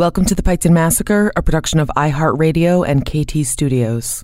Welcome 0.00 0.24
to 0.24 0.34
the 0.34 0.42
Piketon 0.42 0.70
Massacre, 0.70 1.30
a 1.36 1.42
production 1.42 1.78
of 1.78 1.90
iHeartRadio 1.94 2.88
and 2.88 3.04
KT 3.04 3.46
Studios. 3.46 4.22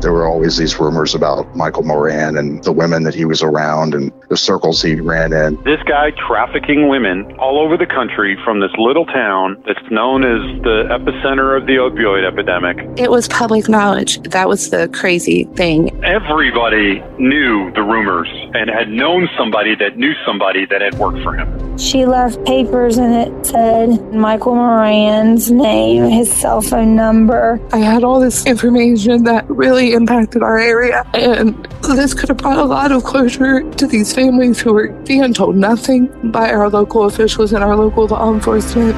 There 0.00 0.12
were 0.12 0.26
always 0.26 0.56
these 0.56 0.78
rumors 0.78 1.14
about 1.14 1.56
Michael 1.56 1.82
Moran 1.82 2.36
and 2.36 2.62
the 2.62 2.72
women 2.72 3.02
that 3.02 3.14
he 3.14 3.24
was 3.24 3.42
around 3.42 3.94
and 3.94 4.12
the 4.28 4.36
circles 4.36 4.80
he 4.80 4.94
ran 4.94 5.32
in. 5.32 5.56
This 5.64 5.82
guy 5.84 6.12
trafficking 6.26 6.88
women 6.88 7.36
all 7.38 7.58
over 7.58 7.76
the 7.76 7.86
country 7.86 8.38
from 8.44 8.60
this 8.60 8.70
little 8.78 9.06
town 9.06 9.62
that's 9.66 9.90
known 9.90 10.24
as 10.24 10.40
the 10.62 10.84
epicenter 10.90 11.56
of 11.56 11.66
the 11.66 11.76
opioid 11.76 12.26
epidemic. 12.26 12.78
It 12.98 13.10
was 13.10 13.26
public 13.28 13.68
knowledge. 13.68 14.20
That 14.22 14.48
was 14.48 14.70
the 14.70 14.88
crazy 14.88 15.44
thing. 15.54 16.04
Everybody 16.04 17.02
knew 17.18 17.72
the 17.72 17.82
rumors 17.82 18.28
and 18.54 18.70
had 18.70 18.88
known 18.88 19.28
somebody 19.36 19.74
that 19.76 19.96
knew 19.96 20.12
somebody 20.24 20.66
that 20.66 20.80
had 20.80 20.94
worked 20.94 21.22
for 21.22 21.34
him. 21.34 21.76
She 21.78 22.06
left 22.06 22.44
papers 22.44 22.98
and 22.98 23.14
it 23.14 23.46
said 23.46 24.14
Michael 24.14 24.54
Moran's 24.54 25.50
name, 25.50 26.10
his 26.10 26.32
cell 26.32 26.60
phone 26.60 26.94
number. 26.94 27.60
I 27.72 27.78
had 27.78 28.04
all 28.04 28.20
this 28.20 28.46
information 28.46 29.24
that 29.24 29.48
really 29.48 29.87
impacted 29.92 30.42
our 30.42 30.58
area, 30.58 31.04
and 31.14 31.66
this 31.82 32.14
could 32.14 32.28
have 32.28 32.38
brought 32.38 32.58
a 32.58 32.64
lot 32.64 32.92
of 32.92 33.04
closure 33.04 33.62
to 33.72 33.86
these 33.86 34.12
families 34.12 34.60
who 34.60 34.72
were 34.72 34.88
being 35.06 35.32
told 35.32 35.56
nothing 35.56 36.08
by 36.30 36.50
our 36.50 36.68
local 36.68 37.04
officials 37.04 37.52
and 37.52 37.62
our 37.62 37.76
local 37.76 38.06
law 38.06 38.32
enforcement. 38.32 38.96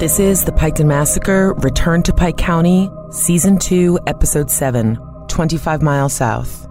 This 0.00 0.18
is 0.18 0.44
the 0.44 0.52
Piketon 0.52 0.86
Massacre 0.86 1.54
Return 1.54 2.02
to 2.02 2.12
Pike 2.12 2.36
County, 2.36 2.90
Season 3.10 3.58
2, 3.58 4.00
Episode 4.06 4.50
7, 4.50 4.98
25 5.28 5.82
Miles 5.82 6.12
South. 6.12 6.68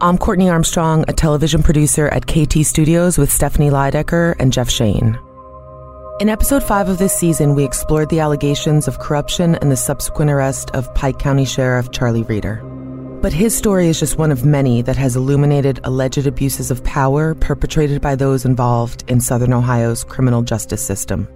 I'm 0.00 0.18
Courtney 0.18 0.50
Armstrong, 0.50 1.04
a 1.08 1.12
television 1.12 1.62
producer 1.62 2.08
at 2.08 2.26
KT 2.26 2.66
Studios 2.66 3.16
with 3.16 3.32
Stephanie 3.32 3.70
Lydecker 3.70 4.34
and 4.38 4.52
Jeff 4.52 4.68
Shane. 4.68 5.18
In 6.18 6.30
episode 6.30 6.62
5 6.62 6.88
of 6.88 6.96
this 6.96 7.14
season, 7.14 7.54
we 7.54 7.62
explored 7.62 8.08
the 8.08 8.20
allegations 8.20 8.88
of 8.88 9.00
corruption 9.00 9.54
and 9.56 9.70
the 9.70 9.76
subsequent 9.76 10.30
arrest 10.30 10.70
of 10.70 10.92
Pike 10.94 11.18
County 11.18 11.44
Sheriff 11.44 11.90
Charlie 11.90 12.22
Reader. 12.22 12.62
But 13.20 13.34
his 13.34 13.54
story 13.54 13.88
is 13.88 14.00
just 14.00 14.16
one 14.16 14.32
of 14.32 14.42
many 14.42 14.80
that 14.80 14.96
has 14.96 15.14
illuminated 15.14 15.78
alleged 15.84 16.26
abuses 16.26 16.70
of 16.70 16.82
power 16.84 17.34
perpetrated 17.34 18.00
by 18.00 18.14
those 18.14 18.46
involved 18.46 19.04
in 19.10 19.20
Southern 19.20 19.52
Ohio's 19.52 20.04
criminal 20.04 20.40
justice 20.40 20.84
system. 20.84 21.28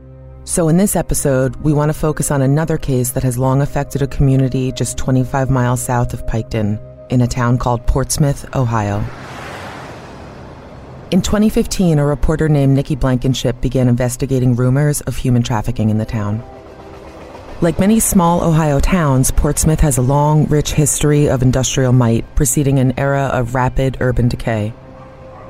So, 0.44 0.70
in 0.70 0.78
this 0.78 0.96
episode, 0.96 1.56
we 1.56 1.74
want 1.74 1.90
to 1.90 1.98
focus 1.98 2.30
on 2.30 2.40
another 2.40 2.78
case 2.78 3.10
that 3.10 3.22
has 3.22 3.36
long 3.36 3.60
affected 3.60 4.00
a 4.00 4.06
community 4.06 4.72
just 4.72 4.96
25 4.96 5.50
miles 5.50 5.82
south 5.82 6.14
of 6.14 6.24
Piketon, 6.24 6.80
in 7.10 7.20
a 7.20 7.26
town 7.26 7.58
called 7.58 7.86
Portsmouth, 7.86 8.46
Ohio. 8.56 9.04
In 11.10 11.22
2015, 11.22 11.98
a 11.98 12.06
reporter 12.06 12.48
named 12.48 12.76
Nikki 12.76 12.94
Blankenship 12.94 13.60
began 13.60 13.88
investigating 13.88 14.54
rumors 14.54 15.00
of 15.00 15.16
human 15.16 15.42
trafficking 15.42 15.90
in 15.90 15.98
the 15.98 16.04
town. 16.04 16.40
Like 17.60 17.80
many 17.80 17.98
small 17.98 18.44
Ohio 18.44 18.78
towns, 18.78 19.32
Portsmouth 19.32 19.80
has 19.80 19.98
a 19.98 20.02
long, 20.02 20.46
rich 20.46 20.72
history 20.72 21.28
of 21.28 21.42
industrial 21.42 21.92
might 21.92 22.24
preceding 22.36 22.78
an 22.78 22.96
era 22.96 23.24
of 23.32 23.56
rapid 23.56 23.96
urban 24.00 24.28
decay. 24.28 24.72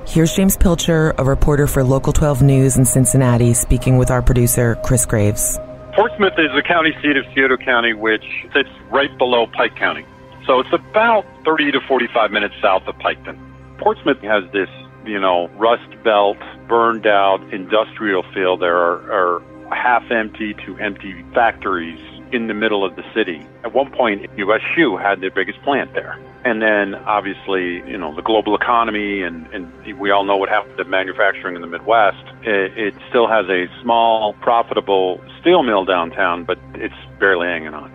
Here's 0.06 0.34
James 0.34 0.56
Pilcher, 0.56 1.15
a 1.19 1.25
reporter 1.25 1.66
for 1.66 1.84
Local 1.84 2.15
12 2.15 2.41
News 2.41 2.78
in 2.78 2.87
Cincinnati, 2.87 3.53
speaking 3.53 3.98
with 3.98 4.10
our 4.10 4.22
producer, 4.22 4.78
Chris 4.82 5.04
Graves. 5.04 5.59
Portsmouth 5.94 6.38
is 6.38 6.48
the 6.56 6.62
county 6.66 6.97
seat 7.03 7.19
of 7.19 7.27
Scioto 7.34 7.59
County, 7.59 7.92
which 7.92 8.25
sits 8.54 8.71
right 8.91 9.16
below 9.19 9.47
Pike 9.47 9.77
County. 9.77 10.06
So 10.47 10.59
it's 10.60 10.72
about 10.72 11.27
30 11.44 11.72
to 11.72 11.81
45 11.87 12.31
minutes 12.31 12.54
south 12.62 12.84
of 12.87 12.94
Piketon. 12.97 13.38
Portsmouth 13.78 14.21
has 14.22 14.42
this, 14.53 14.69
you 15.05 15.19
know, 15.19 15.49
rust 15.56 16.03
belt, 16.03 16.38
burned 16.69 17.06
out 17.06 17.41
industrial 17.53 18.22
feel. 18.34 18.56
There 18.56 18.77
are, 18.77 19.12
are 19.12 19.43
half 19.75 20.11
empty 20.11 20.55
to 20.66 20.77
empty 20.78 21.25
factories 21.34 22.00
in 22.33 22.47
the 22.47 22.55
middle 22.55 22.84
of 22.84 22.97
the 22.97 23.05
city. 23.15 23.44
At 23.65 23.75
one 23.75 23.91
point, 23.91 24.27
U.S. 24.37 24.60
Shoe 24.75 24.97
had 24.97 25.21
their 25.21 25.31
biggest 25.31 25.60
plant 25.62 25.93
there. 25.94 26.19
And 26.44 26.62
then 26.62 26.94
obviously, 26.94 27.77
you 27.89 27.99
know, 27.99 28.15
the 28.15 28.22
global 28.22 28.55
economy 28.55 29.22
and, 29.22 29.47
and 29.49 29.99
we 29.99 30.10
all 30.10 30.25
know 30.25 30.37
what 30.37 30.49
happened 30.49 30.77
to 30.78 30.84
manufacturing 30.84 31.55
in 31.55 31.60
the 31.60 31.66
Midwest. 31.66 32.25
It, 32.43 32.78
it 32.78 32.95
still 33.09 33.27
has 33.27 33.47
a 33.48 33.66
small, 33.83 34.33
profitable 34.34 35.21
steel 35.41 35.63
mill 35.63 35.84
downtown, 35.84 36.45
but 36.45 36.59
it's 36.75 36.95
barely 37.19 37.48
hanging 37.48 37.75
on. 37.75 37.92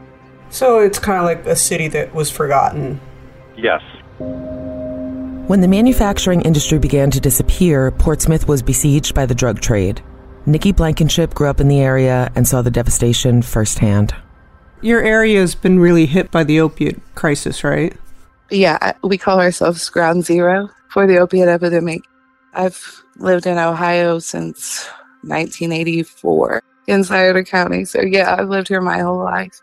So 0.50 0.80
it's 0.80 1.00
kind 1.00 1.18
of 1.18 1.25
like 1.25 1.45
a 1.47 1.56
city 1.56 1.88
that 1.89 2.13
was 2.13 2.30
forgotten. 2.30 3.00
Yes. 3.57 3.81
When 5.47 5.62
the 5.62 5.68
manufacturing 5.68 6.42
industry 6.42 6.80
began 6.80 7.12
to 7.12 7.19
disappear, 7.19 7.92
Portsmouth 7.92 8.47
was 8.47 8.63
besieged 8.63 9.13
by 9.13 9.27
the 9.27 9.36
drug 9.36 9.62
trade. 9.62 10.01
Nikki 10.47 10.71
Blankenship 10.71 11.36
grew 11.36 11.47
up 11.47 11.59
in 11.59 11.68
the 11.68 11.81
area 11.81 12.31
and 12.33 12.47
saw 12.47 12.63
the 12.63 12.71
devastation 12.71 13.44
firsthand. 13.44 14.15
Your 14.81 15.03
area 15.03 15.42
has 15.42 15.53
been 15.53 15.77
really 15.77 16.07
hit 16.07 16.31
by 16.31 16.45
the 16.45 16.59
opiate 16.62 17.00
crisis, 17.13 17.63
right? 17.63 17.95
Yeah, 18.50 18.94
we 19.03 19.19
call 19.19 19.39
ourselves 19.39 19.88
ground 19.88 20.25
zero 20.25 20.71
for 20.89 21.06
the 21.06 21.19
opiate 21.19 21.47
epidemic. 21.47 22.01
I've 22.56 23.03
lived 23.18 23.45
in 23.45 23.59
Ohio 23.59 24.18
since 24.18 24.88
1984 25.21 26.63
in 26.88 27.03
Scioto 27.03 27.44
County. 27.44 27.86
So, 27.86 28.01
yeah, 28.01 28.36
I've 28.36 28.50
lived 28.50 28.69
here 28.69 28.81
my 28.81 28.97
whole 28.97 29.24
life. 29.24 29.62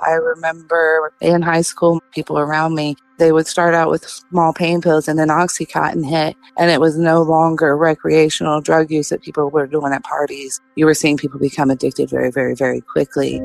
I 0.00 0.12
remember 0.12 1.12
in 1.20 1.42
high 1.42 1.62
school, 1.62 2.02
people 2.12 2.38
around 2.38 2.74
me, 2.74 2.96
they 3.18 3.32
would 3.32 3.46
start 3.46 3.74
out 3.74 3.90
with 3.90 4.06
small 4.06 4.52
pain 4.52 4.82
pills 4.82 5.08
and 5.08 5.18
then 5.18 5.28
Oxycontin 5.28 6.06
hit. 6.06 6.36
And 6.58 6.70
it 6.70 6.80
was 6.80 6.98
no 6.98 7.22
longer 7.22 7.76
recreational 7.76 8.60
drug 8.60 8.90
use 8.90 9.08
that 9.08 9.22
people 9.22 9.48
were 9.50 9.66
doing 9.66 9.92
at 9.92 10.04
parties. 10.04 10.60
You 10.74 10.86
were 10.86 10.94
seeing 10.94 11.16
people 11.16 11.40
become 11.40 11.70
addicted 11.70 12.10
very, 12.10 12.30
very, 12.30 12.54
very 12.54 12.82
quickly. 12.82 13.36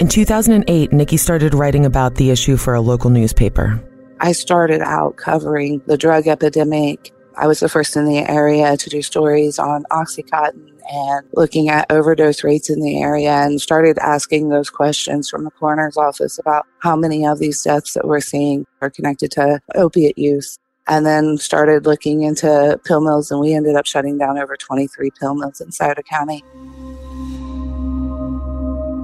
In 0.00 0.08
2008, 0.08 0.92
Nikki 0.92 1.16
started 1.16 1.54
writing 1.54 1.84
about 1.84 2.14
the 2.14 2.30
issue 2.30 2.56
for 2.56 2.74
a 2.74 2.80
local 2.80 3.10
newspaper. 3.10 3.80
I 4.20 4.32
started 4.32 4.80
out 4.80 5.16
covering 5.16 5.82
the 5.86 5.98
drug 5.98 6.26
epidemic. 6.26 7.12
I 7.36 7.46
was 7.46 7.60
the 7.60 7.68
first 7.68 7.96
in 7.96 8.06
the 8.06 8.18
area 8.18 8.76
to 8.76 8.90
do 8.90 9.02
stories 9.02 9.58
on 9.58 9.84
Oxycontin 9.90 10.71
and 10.90 11.26
looking 11.34 11.68
at 11.68 11.90
overdose 11.90 12.44
rates 12.44 12.70
in 12.70 12.80
the 12.80 13.00
area 13.00 13.32
and 13.32 13.60
started 13.60 13.98
asking 13.98 14.48
those 14.48 14.70
questions 14.70 15.28
from 15.28 15.44
the 15.44 15.50
coroner's 15.50 15.96
office 15.96 16.38
about 16.38 16.66
how 16.78 16.96
many 16.96 17.26
of 17.26 17.38
these 17.38 17.62
deaths 17.62 17.94
that 17.94 18.06
we're 18.06 18.20
seeing 18.20 18.66
are 18.80 18.90
connected 18.90 19.30
to 19.32 19.60
opiate 19.74 20.18
use. 20.18 20.58
And 20.88 21.06
then 21.06 21.38
started 21.38 21.86
looking 21.86 22.22
into 22.22 22.80
pill 22.84 23.00
mills, 23.00 23.30
and 23.30 23.40
we 23.40 23.54
ended 23.54 23.76
up 23.76 23.86
shutting 23.86 24.18
down 24.18 24.36
over 24.36 24.56
23 24.56 25.10
pill 25.18 25.36
mills 25.36 25.60
in 25.60 25.70
Scioto 25.70 26.02
County. 26.02 26.42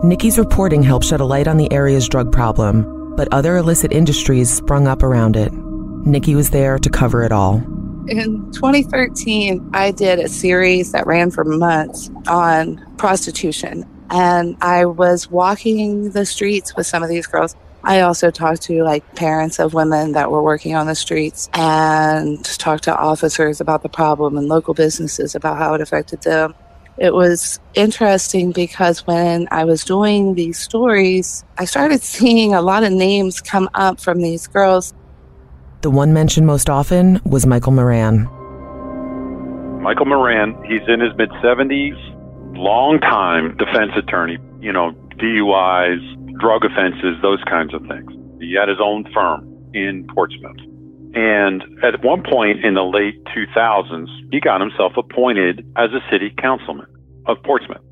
Nikki's 0.04 0.38
reporting 0.38 0.82
helped 0.82 1.06
shed 1.06 1.20
a 1.20 1.24
light 1.24 1.46
on 1.46 1.56
the 1.56 1.72
area's 1.72 2.08
drug 2.08 2.32
problem, 2.32 3.14
but 3.14 3.32
other 3.32 3.56
illicit 3.56 3.92
industries 3.92 4.52
sprung 4.52 4.88
up 4.88 5.04
around 5.04 5.36
it. 5.36 5.52
Nikki 6.04 6.34
was 6.34 6.50
there 6.50 6.78
to 6.78 6.90
cover 6.90 7.22
it 7.22 7.30
all. 7.30 7.62
In 8.08 8.50
2013, 8.52 9.70
I 9.74 9.90
did 9.90 10.18
a 10.18 10.28
series 10.28 10.92
that 10.92 11.06
ran 11.06 11.30
for 11.30 11.44
months 11.44 12.10
on 12.26 12.82
prostitution. 12.96 13.84
And 14.08 14.56
I 14.62 14.86
was 14.86 15.30
walking 15.30 16.12
the 16.12 16.24
streets 16.24 16.74
with 16.74 16.86
some 16.86 17.02
of 17.02 17.10
these 17.10 17.26
girls. 17.26 17.54
I 17.84 18.00
also 18.00 18.30
talked 18.30 18.62
to 18.62 18.82
like 18.82 19.04
parents 19.14 19.58
of 19.58 19.74
women 19.74 20.12
that 20.12 20.30
were 20.30 20.42
working 20.42 20.74
on 20.74 20.86
the 20.86 20.94
streets 20.94 21.50
and 21.52 22.42
talked 22.58 22.84
to 22.84 22.96
officers 22.96 23.60
about 23.60 23.82
the 23.82 23.90
problem 23.90 24.38
and 24.38 24.48
local 24.48 24.72
businesses 24.72 25.34
about 25.34 25.58
how 25.58 25.74
it 25.74 25.82
affected 25.82 26.22
them 26.22 26.54
it 26.98 27.14
was 27.14 27.60
interesting 27.74 28.50
because 28.50 29.06
when 29.06 29.46
I 29.50 29.64
was 29.64 29.84
doing 29.84 30.34
these 30.34 30.58
stories, 30.58 31.44
I 31.56 31.64
started 31.64 32.02
seeing 32.02 32.54
a 32.54 32.62
lot 32.62 32.84
of 32.84 32.92
names 32.92 33.40
come 33.40 33.68
up 33.74 34.00
from 34.00 34.20
these 34.20 34.46
girls. 34.46 34.92
The 35.80 35.90
one 35.90 36.12
mentioned 36.12 36.44
most 36.44 36.68
often 36.68 37.20
was 37.24 37.46
Michael 37.46 37.70
Moran. 37.70 38.24
Michael 39.80 40.06
Moran, 40.06 40.60
he's 40.66 40.82
in 40.88 40.98
his 40.98 41.14
mid 41.16 41.30
70s, 41.38 41.94
long 42.56 42.98
time 42.98 43.56
defense 43.58 43.92
attorney, 43.96 44.38
you 44.58 44.72
know, 44.72 44.90
DUIs, 45.22 46.38
drug 46.40 46.64
offenses, 46.64 47.14
those 47.22 47.38
kinds 47.44 47.74
of 47.74 47.82
things. 47.86 48.10
He 48.40 48.56
had 48.58 48.68
his 48.68 48.78
own 48.82 49.04
firm 49.14 49.46
in 49.72 50.04
Portsmouth. 50.12 50.58
And 51.14 51.62
at 51.84 52.02
one 52.02 52.24
point 52.24 52.64
in 52.64 52.74
the 52.74 52.82
late 52.82 53.22
2000s, 53.26 54.08
he 54.32 54.40
got 54.40 54.60
himself 54.60 54.94
appointed 54.96 55.64
as 55.76 55.90
a 55.92 56.02
city 56.10 56.34
councilman 56.42 56.86
of 57.26 57.36
Portsmouth. 57.44 57.82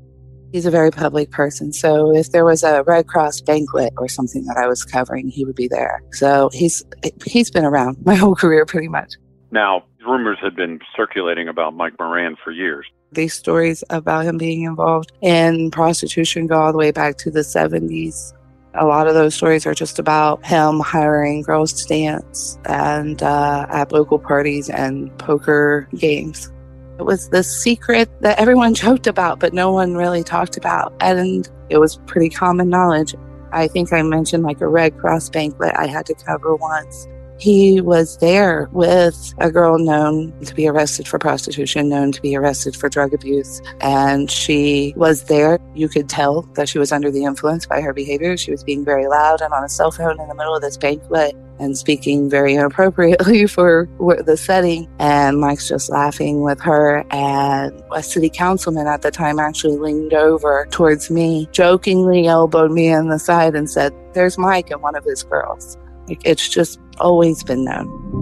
He's 0.51 0.65
a 0.65 0.71
very 0.71 0.91
public 0.91 1.31
person. 1.31 1.73
So 1.73 2.15
if 2.15 2.31
there 2.31 2.45
was 2.45 2.63
a 2.63 2.83
Red 2.83 3.07
Cross 3.07 3.41
banquet 3.41 3.93
or 3.97 4.07
something 4.07 4.45
that 4.45 4.57
I 4.57 4.67
was 4.67 4.85
covering, 4.85 5.27
he 5.27 5.45
would 5.45 5.55
be 5.55 5.67
there. 5.67 6.01
So 6.13 6.49
he's 6.53 6.83
he's 7.25 7.51
been 7.51 7.65
around 7.65 7.97
my 8.05 8.15
whole 8.15 8.35
career 8.35 8.65
pretty 8.65 8.87
much. 8.87 9.13
Now, 9.51 9.83
rumors 10.05 10.37
had 10.41 10.55
been 10.55 10.79
circulating 10.95 11.47
about 11.47 11.73
Mike 11.73 11.93
Moran 11.99 12.35
for 12.43 12.51
years. 12.51 12.85
These 13.11 13.33
stories 13.33 13.83
about 13.89 14.25
him 14.25 14.37
being 14.37 14.63
involved 14.63 15.11
in 15.21 15.71
prostitution 15.71 16.47
go 16.47 16.61
all 16.61 16.71
the 16.71 16.77
way 16.77 16.91
back 16.91 17.17
to 17.19 17.31
the 17.31 17.39
70s. 17.39 18.33
A 18.73 18.85
lot 18.85 19.07
of 19.07 19.13
those 19.13 19.33
stories 19.33 19.65
are 19.65 19.73
just 19.73 19.97
about 19.97 20.45
him 20.45 20.81
hiring 20.81 21.41
girls 21.41 21.73
to 21.73 21.87
dance 21.87 22.59
and 22.65 23.23
uh, 23.23 23.65
at 23.69 23.91
local 23.91 24.19
parties 24.19 24.69
and 24.69 25.17
poker 25.17 25.87
games. 25.95 26.51
It 26.99 27.05
was 27.05 27.29
the 27.29 27.43
secret 27.43 28.09
that 28.21 28.39
everyone 28.39 28.73
joked 28.85 29.07
about, 29.07 29.39
but 29.39 29.53
no 29.53 29.71
one 29.71 29.95
really 29.95 30.23
talked 30.23 30.57
about. 30.57 30.93
And 30.99 31.49
it 31.69 31.77
was 31.77 31.97
pretty 32.07 32.29
common 32.29 32.69
knowledge. 32.69 33.15
I 33.51 33.67
think 33.67 33.93
I 33.93 34.01
mentioned 34.01 34.43
like 34.43 34.61
a 34.61 34.67
Red 34.67 34.97
Cross 34.97 35.29
banquet 35.29 35.73
I 35.75 35.87
had 35.87 36.05
to 36.07 36.13
cover 36.13 36.55
once. 36.55 37.07
He 37.39 37.81
was 37.81 38.17
there 38.17 38.67
with 38.71 39.33
a 39.37 39.51
girl 39.51 39.77
known 39.77 40.33
to 40.41 40.55
be 40.55 40.67
arrested 40.67 41.07
for 41.07 41.19
prostitution, 41.19 41.87
known 41.87 42.11
to 42.11 42.21
be 42.21 42.35
arrested 42.35 42.75
for 42.75 42.89
drug 42.89 43.13
abuse. 43.13 43.61
And 43.79 44.29
she 44.31 44.93
was 44.97 45.25
there. 45.25 45.59
You 45.75 45.87
could 45.87 46.09
tell 46.09 46.41
that 46.55 46.67
she 46.67 46.79
was 46.79 46.91
under 46.91 47.11
the 47.11 47.25
influence 47.25 47.67
by 47.67 47.81
her 47.81 47.93
behavior. 47.93 48.37
She 48.37 48.49
was 48.49 48.63
being 48.63 48.83
very 48.83 49.07
loud 49.07 49.41
and 49.41 49.53
on 49.53 49.63
a 49.63 49.69
cell 49.69 49.91
phone 49.91 50.19
in 50.19 50.27
the 50.27 50.33
middle 50.33 50.55
of 50.55 50.63
this 50.63 50.77
banquet 50.77 51.35
and 51.59 51.77
speaking 51.77 52.29
very 52.29 52.53
inappropriately 52.53 53.47
for 53.47 53.87
the 53.97 54.37
setting. 54.37 54.87
And 54.99 55.39
Mike's 55.39 55.67
just 55.67 55.89
laughing 55.89 56.41
with 56.41 56.59
her. 56.61 57.05
And 57.11 57.83
a 57.93 58.03
city 58.03 58.29
councilman 58.29 58.87
at 58.87 59.01
the 59.01 59.11
time 59.11 59.39
actually 59.39 59.77
leaned 59.77 60.13
over 60.13 60.67
towards 60.71 61.09
me, 61.09 61.47
jokingly 61.51 62.27
elbowed 62.27 62.71
me 62.71 62.87
in 62.87 63.09
the 63.09 63.19
side 63.19 63.55
and 63.55 63.69
said, 63.69 63.93
There's 64.13 64.37
Mike 64.37 64.71
and 64.71 64.81
one 64.81 64.95
of 64.95 65.03
his 65.03 65.23
girls. 65.23 65.77
Like, 66.07 66.21
it's 66.23 66.47
just 66.47 66.79
always 66.99 67.43
been 67.43 67.65
known. 67.65 68.17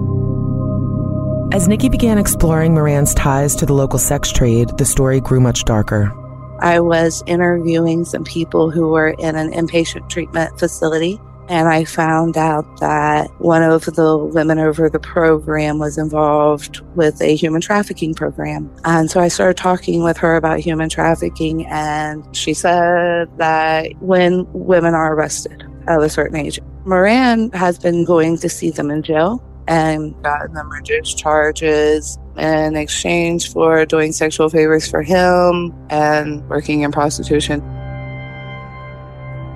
As 1.53 1.67
Nikki 1.67 1.89
began 1.89 2.17
exploring 2.17 2.73
Moran's 2.73 3.13
ties 3.13 3.55
to 3.57 3.65
the 3.65 3.73
local 3.73 3.99
sex 3.99 4.31
trade, 4.31 4.69
the 4.77 4.85
story 4.85 5.21
grew 5.21 5.39
much 5.39 5.63
darker. 5.63 6.11
I 6.59 6.79
was 6.79 7.23
interviewing 7.27 8.05
some 8.05 8.23
people 8.23 8.71
who 8.71 8.89
were 8.89 9.15
in 9.19 9.35
an 9.35 9.51
inpatient 9.51 10.09
treatment 10.09 10.57
facility, 10.57 11.19
and 11.47 11.67
I 11.67 11.85
found 11.85 12.37
out 12.37 12.79
that 12.79 13.29
one 13.39 13.61
of 13.61 13.85
the 13.85 14.17
women 14.17 14.57
over 14.59 14.89
the 14.89 14.99
program 14.99 15.79
was 15.79 15.97
involved 15.97 16.81
with 16.95 17.21
a 17.21 17.35
human 17.35 17.61
trafficking 17.61 18.13
program. 18.13 18.73
And 18.83 19.11
so 19.11 19.19
I 19.19 19.27
started 19.27 19.57
talking 19.57 20.03
with 20.03 20.17
her 20.17 20.35
about 20.35 20.59
human 20.59 20.89
trafficking, 20.89 21.65
and 21.67 22.35
she 22.35 22.53
said 22.53 23.29
that 23.37 23.91
when 23.99 24.51
women 24.53 24.93
are 24.93 25.13
arrested 25.13 25.63
at 25.87 26.01
a 26.01 26.09
certain 26.09 26.37
age, 26.37 26.59
Moran 26.85 27.51
has 27.51 27.77
been 27.77 28.05
going 28.05 28.37
to 28.39 28.49
see 28.49 28.71
them 28.71 28.89
in 28.89 29.03
jail 29.03 29.43
and 29.67 30.21
gotten 30.23 30.53
them 30.53 30.69
reduced 30.71 31.17
charges 31.17 32.17
in 32.37 32.75
exchange 32.75 33.51
for 33.51 33.85
doing 33.85 34.11
sexual 34.11 34.49
favors 34.49 34.87
for 34.87 35.01
him 35.01 35.73
and 35.89 36.47
working 36.49 36.81
in 36.81 36.91
prostitution. 36.91 37.61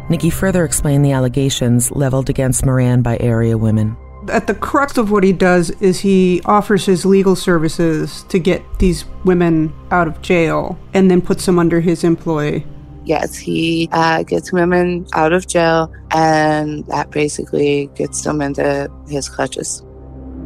Nikki 0.09 0.29
further 0.29 0.65
explained 0.65 1.05
the 1.05 1.11
allegations 1.11 1.91
leveled 1.91 2.29
against 2.29 2.65
Moran 2.65 3.01
by 3.01 3.17
area 3.19 3.57
women. 3.57 3.95
At 4.27 4.47
the 4.47 4.55
crux 4.55 4.97
of 4.97 5.11
what 5.11 5.23
he 5.23 5.31
does 5.31 5.69
is 5.81 5.99
he 5.99 6.41
offers 6.45 6.85
his 6.85 7.05
legal 7.05 7.35
services 7.35 8.23
to 8.29 8.37
get 8.37 8.63
these 8.79 9.05
women 9.23 9.73
out 9.91 10.07
of 10.07 10.21
jail 10.21 10.77
and 10.93 11.09
then 11.09 11.21
puts 11.21 11.45
them 11.45 11.57
under 11.57 11.79
his 11.79 12.03
employ 12.03 12.63
yes, 13.09 13.35
he 13.35 13.89
uh, 13.91 14.21
gets 14.23 14.53
women 14.53 15.05
out 15.13 15.33
of 15.33 15.47
jail, 15.47 15.91
and 16.11 16.85
that 16.85 17.09
basically 17.09 17.89
gets 17.95 18.23
them 18.23 18.39
into 18.39 18.89
his 19.09 19.27
clutches. 19.27 19.83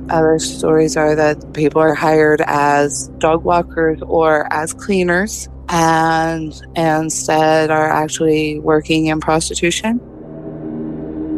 Other 0.09 0.39
stories 0.39 0.95
are 0.97 1.13
that 1.15 1.53
people 1.53 1.81
are 1.81 1.93
hired 1.93 2.41
as 2.47 3.09
dog 3.17 3.43
walkers 3.43 4.01
or 4.01 4.51
as 4.51 4.73
cleaners 4.73 5.49
and 5.69 6.53
instead 6.75 7.71
are 7.71 7.89
actually 7.89 8.59
working 8.59 9.07
in 9.07 9.19
prostitution. 9.19 9.99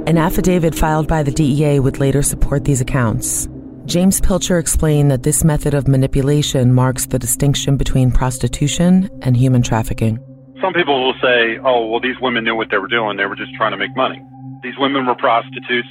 An 0.07 0.17
affidavit 0.17 0.75
filed 0.75 1.07
by 1.07 1.23
the 1.23 1.31
DEA 1.31 1.79
would 1.79 1.99
later 1.99 2.21
support 2.21 2.65
these 2.65 2.81
accounts. 2.81 3.47
James 3.85 4.19
Pilcher 4.19 4.57
explained 4.57 5.11
that 5.11 5.23
this 5.23 5.43
method 5.43 5.73
of 5.73 5.87
manipulation 5.87 6.73
marks 6.73 7.05
the 7.05 7.19
distinction 7.19 7.77
between 7.77 8.11
prostitution 8.11 9.09
and 9.21 9.37
human 9.37 9.61
trafficking. 9.61 10.19
Some 10.61 10.73
people 10.73 11.05
will 11.05 11.13
say, 11.21 11.57
oh, 11.63 11.87
well, 11.87 11.99
these 11.99 12.15
women 12.21 12.43
knew 12.43 12.55
what 12.55 12.69
they 12.71 12.77
were 12.77 12.87
doing. 12.87 13.17
They 13.17 13.25
were 13.25 13.35
just 13.35 13.53
trying 13.55 13.71
to 13.71 13.77
make 13.77 13.95
money. 13.95 14.21
These 14.63 14.73
women 14.79 15.05
were 15.05 15.15
prostitutes. 15.15 15.87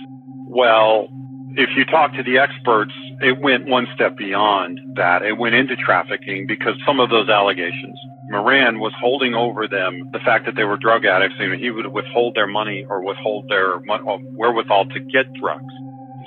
Well, 0.49 1.09
if 1.57 1.71
you 1.77 1.85
talk 1.85 2.13
to 2.15 2.23
the 2.23 2.39
experts, 2.39 2.93
it 3.21 3.39
went 3.39 3.67
one 3.67 3.87
step 3.95 4.17
beyond 4.17 4.81
that. 4.97 5.23
It 5.23 5.39
went 5.39 5.55
into 5.55 5.77
trafficking 5.77 6.47
because 6.49 6.75
some 6.87 6.99
of 6.99 7.11
those 7.11 7.29
allegations, 7.29 7.99
Moran 8.31 8.81
was 8.81 8.93
holding 8.99 9.35
over 9.35 9.69
them 9.69 10.09
the 10.13 10.19
fact 10.21 10.47
that 10.47 10.57
they 10.57 10.65
were 10.65 10.77
drug 10.77 11.05
addicts 11.05 11.37
and 11.39 11.61
he 11.61 11.71
would 11.71 11.87
withhold 11.89 12.35
their 12.35 12.47
money 12.47 12.87
or 12.89 13.05
withhold 13.05 13.49
their 13.49 13.77
uh, 13.77 14.19
wherewithal 14.33 14.87
to 14.87 15.01
get 15.01 15.33
drugs. 15.35 15.73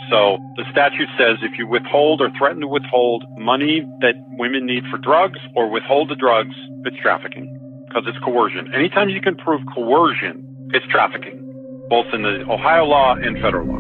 So 0.10 0.38
the 0.56 0.64
statute 0.72 1.10
says 1.18 1.38
if 1.42 1.58
you 1.58 1.68
withhold 1.68 2.22
or 2.22 2.30
threaten 2.38 2.62
to 2.62 2.68
withhold 2.68 3.26
money 3.38 3.82
that 4.02 4.14
women 4.38 4.66
need 4.66 4.84
for 4.92 4.98
drugs 4.98 5.40
or 5.56 5.70
withhold 5.70 6.10
the 6.10 6.16
drugs, 6.16 6.56
it's 6.86 6.96
trafficking 7.02 7.52
because 7.88 8.04
it's 8.08 8.18
coercion. 8.24 8.74
Anytime 8.74 9.10
you 9.10 9.20
can 9.20 9.36
prove 9.36 9.62
coercion, 9.74 10.70
it's 10.74 10.86
trafficking, 10.88 11.42
both 11.90 12.06
in 12.14 12.22
the 12.22 12.46
Ohio 12.50 12.86
law 12.86 13.16
and 13.16 13.42
federal 13.42 13.66
law. 13.66 13.80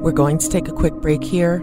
We're 0.00 0.12
going 0.12 0.38
to 0.38 0.48
take 0.48 0.66
a 0.68 0.72
quick 0.72 0.94
break 0.94 1.22
here. 1.22 1.62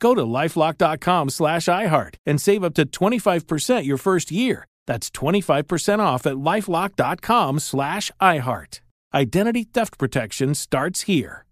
Go 0.00 0.14
to 0.14 0.22
lifelock.com 0.22 1.30
slash 1.30 1.66
iHeart 1.66 2.16
and 2.26 2.40
save 2.40 2.64
up 2.64 2.74
to 2.74 2.86
25% 2.86 3.84
your 3.84 3.98
first 3.98 4.32
year. 4.32 4.66
That's 4.86 5.10
25% 5.10 6.00
off 6.00 6.26
at 6.26 6.34
lifelock.com 6.34 7.60
slash 7.60 8.10
iHeart. 8.20 8.80
Identity 9.14 9.64
theft 9.64 9.98
protection 9.98 10.54
starts 10.54 11.02
here. 11.02 11.44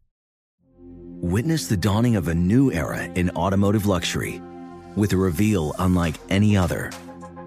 Witness 1.20 1.66
the 1.66 1.76
dawning 1.76 2.16
of 2.16 2.28
a 2.28 2.34
new 2.34 2.72
era 2.72 3.02
in 3.02 3.30
automotive 3.30 3.86
luxury 3.86 4.40
with 4.96 5.12
a 5.12 5.16
reveal 5.16 5.74
unlike 5.78 6.14
any 6.30 6.56
other 6.56 6.90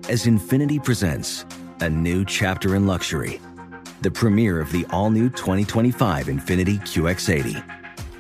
as 0.09 0.25
Infiniti 0.25 0.83
presents 0.83 1.45
a 1.79 1.89
new 1.89 2.25
chapter 2.25 2.75
in 2.75 2.85
luxury, 2.85 3.41
the 4.01 4.11
premiere 4.11 4.59
of 4.59 4.71
the 4.71 4.85
all-new 4.89 5.29
2025 5.29 6.27
Infiniti 6.27 6.79
QX80. 6.81 7.80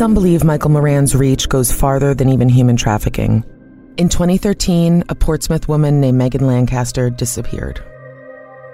Some 0.00 0.14
believe 0.14 0.44
Michael 0.44 0.70
Moran's 0.70 1.14
reach 1.14 1.46
goes 1.50 1.70
farther 1.70 2.14
than 2.14 2.30
even 2.30 2.48
human 2.48 2.74
trafficking. 2.74 3.44
In 3.98 4.08
2013, 4.08 5.04
a 5.10 5.14
Portsmouth 5.14 5.68
woman 5.68 6.00
named 6.00 6.16
Megan 6.16 6.46
Lancaster 6.46 7.10
disappeared. 7.10 7.84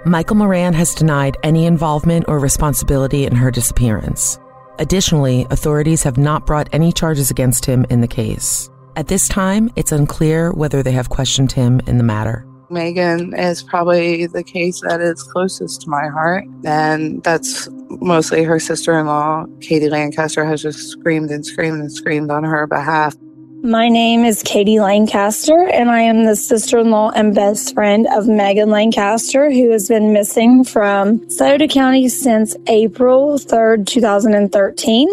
Michael 0.04 0.36
Moran 0.36 0.72
has 0.74 0.94
denied 0.94 1.36
any 1.42 1.66
involvement 1.66 2.26
or 2.28 2.38
responsibility 2.38 3.26
in 3.26 3.34
her 3.34 3.50
disappearance. 3.50 4.38
Additionally, 4.78 5.48
authorities 5.50 6.04
have 6.04 6.16
not 6.16 6.46
brought 6.46 6.68
any 6.72 6.92
charges 6.92 7.28
against 7.28 7.66
him 7.66 7.84
in 7.90 8.02
the 8.02 8.06
case. 8.06 8.70
At 8.94 9.08
this 9.08 9.26
time, 9.26 9.68
it's 9.74 9.90
unclear 9.90 10.52
whether 10.52 10.80
they 10.80 10.92
have 10.92 11.08
questioned 11.08 11.50
him 11.50 11.80
in 11.88 11.98
the 11.98 12.04
matter. 12.04 12.46
Megan 12.70 13.34
is 13.34 13.62
probably 13.62 14.26
the 14.26 14.42
case 14.42 14.80
that 14.82 15.00
is 15.00 15.22
closest 15.22 15.82
to 15.82 15.90
my 15.90 16.08
heart. 16.08 16.44
And 16.64 17.22
that's 17.22 17.68
mostly 17.88 18.42
her 18.44 18.58
sister 18.58 18.98
in 18.98 19.06
law, 19.06 19.46
Katie 19.60 19.88
Lancaster, 19.88 20.44
has 20.44 20.62
just 20.62 20.88
screamed 20.88 21.30
and 21.30 21.44
screamed 21.44 21.80
and 21.80 21.92
screamed 21.92 22.30
on 22.30 22.44
her 22.44 22.66
behalf. 22.66 23.14
My 23.62 23.88
name 23.88 24.24
is 24.24 24.42
Katie 24.42 24.78
Lancaster, 24.78 25.68
and 25.68 25.90
I 25.90 26.00
am 26.02 26.24
the 26.24 26.36
sister 26.36 26.78
in 26.78 26.90
law 26.90 27.10
and 27.10 27.34
best 27.34 27.74
friend 27.74 28.06
of 28.12 28.28
Megan 28.28 28.70
Lancaster, 28.70 29.50
who 29.50 29.70
has 29.70 29.88
been 29.88 30.12
missing 30.12 30.62
from 30.62 31.28
Scioto 31.30 31.66
County 31.66 32.08
since 32.08 32.54
April 32.68 33.38
3rd, 33.38 33.86
2013. 33.86 35.08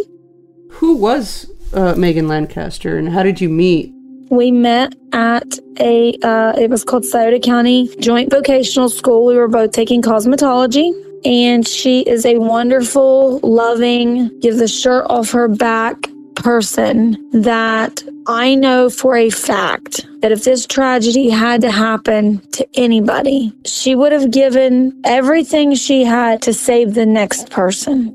Who 0.69 0.95
was 0.95 1.49
uh, 1.73 1.95
Megan 1.95 2.27
Lancaster, 2.27 2.97
and 2.97 3.09
how 3.09 3.23
did 3.23 3.41
you 3.41 3.49
meet? 3.49 3.91
We 4.29 4.51
met 4.51 4.95
at 5.11 5.59
a, 5.79 6.17
uh, 6.23 6.53
it 6.57 6.69
was 6.69 6.83
called 6.83 7.05
Scioto 7.05 7.39
County 7.39 7.93
Joint 7.99 8.31
Vocational 8.31 8.89
School. 8.89 9.25
We 9.25 9.35
were 9.35 9.47
both 9.47 9.71
taking 9.71 10.01
cosmetology. 10.01 10.91
And 11.25 11.65
she 11.65 12.01
is 12.01 12.25
a 12.25 12.37
wonderful, 12.37 13.39
loving, 13.39 14.37
give 14.41 14.57
the 14.57 14.67
shirt 14.67 15.05
off 15.09 15.31
her 15.31 15.47
back 15.47 15.95
person 16.35 17.17
that 17.31 18.03
I 18.27 18.55
know 18.55 18.89
for 18.89 19.15
a 19.15 19.29
fact 19.29 20.05
that 20.21 20.31
if 20.31 20.43
this 20.43 20.65
tragedy 20.65 21.29
had 21.29 21.61
to 21.61 21.71
happen 21.71 22.39
to 22.51 22.67
anybody, 22.73 23.53
she 23.65 23.95
would 23.95 24.11
have 24.11 24.31
given 24.31 24.99
everything 25.05 25.75
she 25.75 26.03
had 26.03 26.41
to 26.43 26.53
save 26.53 26.93
the 26.93 27.05
next 27.05 27.49
person. 27.49 28.13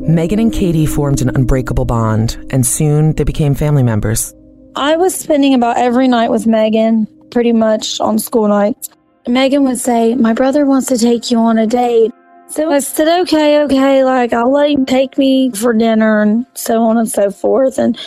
Megan 0.00 0.38
and 0.38 0.52
Katie 0.52 0.86
formed 0.86 1.20
an 1.20 1.30
unbreakable 1.34 1.84
bond, 1.84 2.38
and 2.50 2.66
soon 2.66 3.14
they 3.14 3.24
became 3.24 3.54
family 3.54 3.82
members. 3.82 4.34
I 4.78 4.94
was 4.94 5.12
spending 5.12 5.54
about 5.54 5.76
every 5.76 6.06
night 6.06 6.30
with 6.30 6.46
Megan, 6.46 7.08
pretty 7.32 7.52
much 7.52 8.00
on 8.00 8.16
school 8.16 8.46
nights. 8.46 8.90
Megan 9.26 9.64
would 9.64 9.78
say, 9.78 10.14
My 10.14 10.32
brother 10.32 10.64
wants 10.64 10.86
to 10.86 10.96
take 10.96 11.32
you 11.32 11.38
on 11.38 11.58
a 11.58 11.66
date. 11.66 12.12
So 12.46 12.70
I 12.70 12.78
said, 12.78 13.22
Okay, 13.22 13.60
okay, 13.64 14.04
like 14.04 14.32
I'll 14.32 14.52
let 14.52 14.70
him 14.70 14.86
take 14.86 15.18
me 15.18 15.50
for 15.50 15.72
dinner 15.72 16.22
and 16.22 16.46
so 16.54 16.80
on 16.84 16.96
and 16.96 17.10
so 17.10 17.32
forth. 17.32 17.76
And 17.76 17.98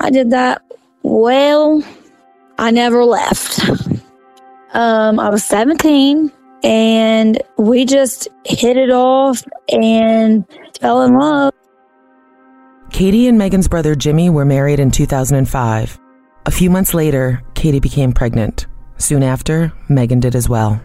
I 0.00 0.10
did 0.10 0.30
that. 0.32 0.60
Well, 1.02 1.82
I 2.58 2.72
never 2.72 3.06
left. 3.06 3.66
um, 4.74 5.18
I 5.18 5.30
was 5.30 5.42
17 5.44 6.30
and 6.62 7.40
we 7.56 7.86
just 7.86 8.28
hit 8.44 8.76
it 8.76 8.90
off 8.90 9.42
and 9.70 10.44
fell 10.78 11.00
in 11.00 11.14
love. 11.14 11.54
Katie 12.90 13.28
and 13.28 13.38
Megan's 13.38 13.66
brother 13.66 13.94
Jimmy 13.94 14.28
were 14.28 14.44
married 14.44 14.78
in 14.78 14.90
2005. 14.90 15.98
A 16.48 16.50
few 16.50 16.70
months 16.70 16.94
later, 16.94 17.42
Katie 17.52 17.78
became 17.78 18.10
pregnant. 18.10 18.68
Soon 18.96 19.22
after, 19.22 19.70
Megan 19.90 20.18
did 20.18 20.34
as 20.34 20.48
well. 20.48 20.80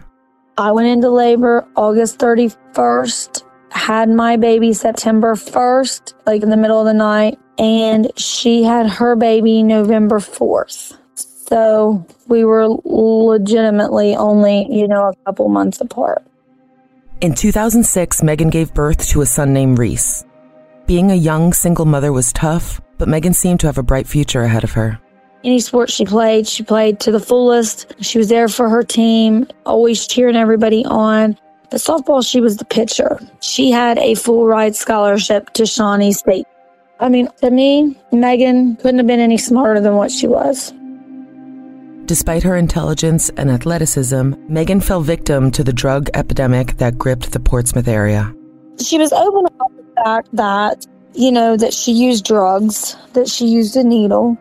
I 0.58 0.70
went 0.72 0.88
into 0.88 1.08
labor 1.08 1.66
August 1.74 2.18
31st, 2.18 3.42
had 3.70 4.10
my 4.10 4.36
baby 4.36 4.74
September 4.74 5.34
1st, 5.34 6.12
like 6.26 6.42
in 6.42 6.50
the 6.50 6.58
middle 6.58 6.78
of 6.80 6.84
the 6.84 6.92
night, 6.92 7.38
and 7.56 8.12
she 8.14 8.62
had 8.62 8.86
her 8.90 9.16
baby 9.16 9.62
November 9.62 10.18
4th. 10.18 10.98
So 11.14 12.06
we 12.26 12.44
were 12.44 12.68
legitimately 12.84 14.16
only, 14.16 14.66
you 14.70 14.86
know, 14.86 15.08
a 15.08 15.14
couple 15.24 15.48
months 15.48 15.80
apart. 15.80 16.26
In 17.22 17.34
2006, 17.34 18.22
Megan 18.22 18.50
gave 18.50 18.74
birth 18.74 19.08
to 19.08 19.22
a 19.22 19.26
son 19.26 19.54
named 19.54 19.78
Reese. 19.78 20.26
Being 20.86 21.10
a 21.10 21.14
young 21.14 21.54
single 21.54 21.86
mother 21.86 22.12
was 22.12 22.34
tough, 22.34 22.82
but 22.98 23.08
Megan 23.08 23.32
seemed 23.32 23.60
to 23.60 23.66
have 23.66 23.78
a 23.78 23.82
bright 23.82 24.06
future 24.06 24.42
ahead 24.42 24.62
of 24.62 24.72
her. 24.72 25.00
Any 25.44 25.60
sport 25.60 25.90
she 25.90 26.06
played, 26.06 26.48
she 26.48 26.62
played 26.62 27.00
to 27.00 27.12
the 27.12 27.20
fullest. 27.20 27.94
She 28.00 28.16
was 28.16 28.30
there 28.30 28.48
for 28.48 28.70
her 28.70 28.82
team, 28.82 29.46
always 29.66 30.06
cheering 30.06 30.36
everybody 30.36 30.86
on. 30.86 31.38
But 31.70 31.80
softball, 31.80 32.26
she 32.26 32.40
was 32.40 32.56
the 32.56 32.64
pitcher. 32.64 33.20
She 33.40 33.70
had 33.70 33.98
a 33.98 34.14
full 34.14 34.46
ride 34.46 34.74
scholarship 34.74 35.50
to 35.50 35.66
Shawnee 35.66 36.12
State. 36.12 36.46
I 36.98 37.10
mean, 37.10 37.28
to 37.42 37.50
me, 37.50 37.94
Megan 38.10 38.76
couldn't 38.76 38.98
have 38.98 39.06
been 39.06 39.20
any 39.20 39.36
smarter 39.36 39.80
than 39.80 39.96
what 39.96 40.10
she 40.10 40.26
was. 40.26 40.72
Despite 42.06 42.42
her 42.42 42.56
intelligence 42.56 43.30
and 43.36 43.50
athleticism, 43.50 44.32
Megan 44.48 44.80
fell 44.80 45.00
victim 45.00 45.50
to 45.50 45.64
the 45.64 45.72
drug 45.72 46.08
epidemic 46.14 46.78
that 46.78 46.96
gripped 46.96 47.32
the 47.32 47.40
Portsmouth 47.40 47.88
area. 47.88 48.34
She 48.80 48.96
was 48.96 49.12
open 49.12 49.46
about 49.46 49.76
the 49.76 50.02
fact 50.04 50.28
that, 50.34 50.86
you 51.12 51.32
know, 51.32 51.56
that 51.56 51.74
she 51.74 51.92
used 51.92 52.24
drugs, 52.24 52.96
that 53.12 53.28
she 53.28 53.46
used 53.46 53.76
a 53.76 53.84
needle. 53.84 54.38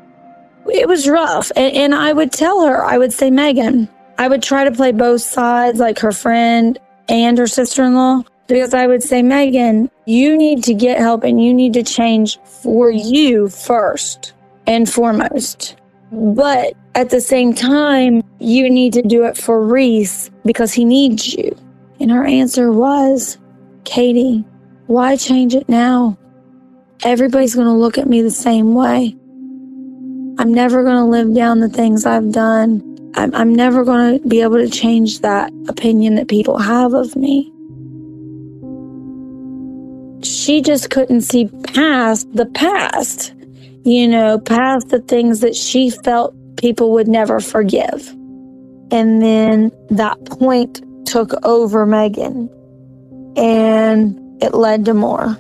It 0.74 0.88
was 0.88 1.08
rough. 1.08 1.52
And, 1.56 1.76
and 1.76 1.96
I 1.96 2.12
would 2.12 2.32
tell 2.32 2.66
her, 2.66 2.84
I 2.84 2.98
would 2.98 3.14
say, 3.14 3.30
Megan, 3.30 3.88
I 4.18 4.28
would 4.28 4.42
try 4.42 4.64
to 4.64 4.72
play 4.72 4.92
both 4.92 5.22
sides, 5.22 5.80
like 5.80 6.00
her 6.00 6.12
friend 6.12 6.80
and 7.08 7.38
her 7.38 7.46
sister 7.46 7.84
in 7.84 7.94
law, 7.94 8.24
because 8.48 8.74
I 8.74 8.88
would 8.88 9.04
say, 9.04 9.22
Megan, 9.22 9.92
you 10.06 10.36
need 10.36 10.64
to 10.64 10.74
get 10.74 10.98
help 10.98 11.24
and 11.24 11.44
you 11.44 11.54
need 11.54 11.74
to 11.74 11.84
change 11.84 12.40
for 12.40 12.90
you 12.90 13.50
first 13.50 14.34
and 14.66 14.90
foremost. 14.90 15.78
But 16.12 16.74
at 16.96 17.12
the 17.12 17.22
same 17.22 17.54
time, 17.54 18.24
you 18.40 18.70
need 18.70 18.94
to 18.94 19.04
do 19.04 19.26
it 19.26 19.38
for 19.38 19.66
Reese 19.66 20.32
because 20.44 20.74
he 20.74 20.86
needs 20.86 21.34
you. 21.34 21.56
And 22.00 22.10
her 22.10 22.26
answer 22.26 22.72
was, 22.72 23.38
Katie, 23.84 24.44
why 24.88 25.18
change 25.18 25.54
it 25.54 25.70
now? 25.70 26.18
Everybody's 27.04 27.56
going 27.56 27.68
to 27.68 27.74
look 27.74 27.98
at 27.98 28.08
me 28.08 28.22
the 28.22 28.32
same 28.32 28.74
way. 28.74 29.16
I'm 30.44 30.54
never 30.54 30.84
going 30.84 30.98
to 30.98 31.06
live 31.06 31.34
down 31.34 31.60
the 31.62 31.70
things 31.70 32.06
I've 32.06 32.32
done. 32.32 33.12
I'm, 33.16 33.34
I'm 33.34 33.56
never 33.56 33.86
going 33.86 34.20
to 34.20 34.28
be 34.28 34.42
able 34.42 34.58
to 34.58 34.70
change 34.70 35.22
that 35.22 35.54
opinion 35.70 36.16
that 36.16 36.28
people 36.28 36.58
have 36.58 36.94
of 36.94 37.16
me. 37.16 37.50
She 40.22 40.62
just 40.62 40.90
couldn't 40.90 41.22
see 41.22 41.48
past 41.74 42.28
the 42.36 42.46
past 42.48 43.34
you 43.84 44.08
know, 44.08 44.40
past 44.40 44.90
the 44.90 45.00
things 45.00 45.42
that 45.42 45.56
she 45.56 45.90
felt 45.90 46.34
people 46.58 46.92
would 46.94 47.08
never 47.08 47.40
forgive. 47.40 48.10
And 48.92 49.22
then 49.22 49.72
that 49.90 50.24
point 50.26 50.82
took 51.06 51.34
over 51.46 51.86
Megan 51.86 52.50
and 53.36 54.42
it 54.42 54.54
led 54.54 54.86
to 54.86 54.94
more. 54.94 55.38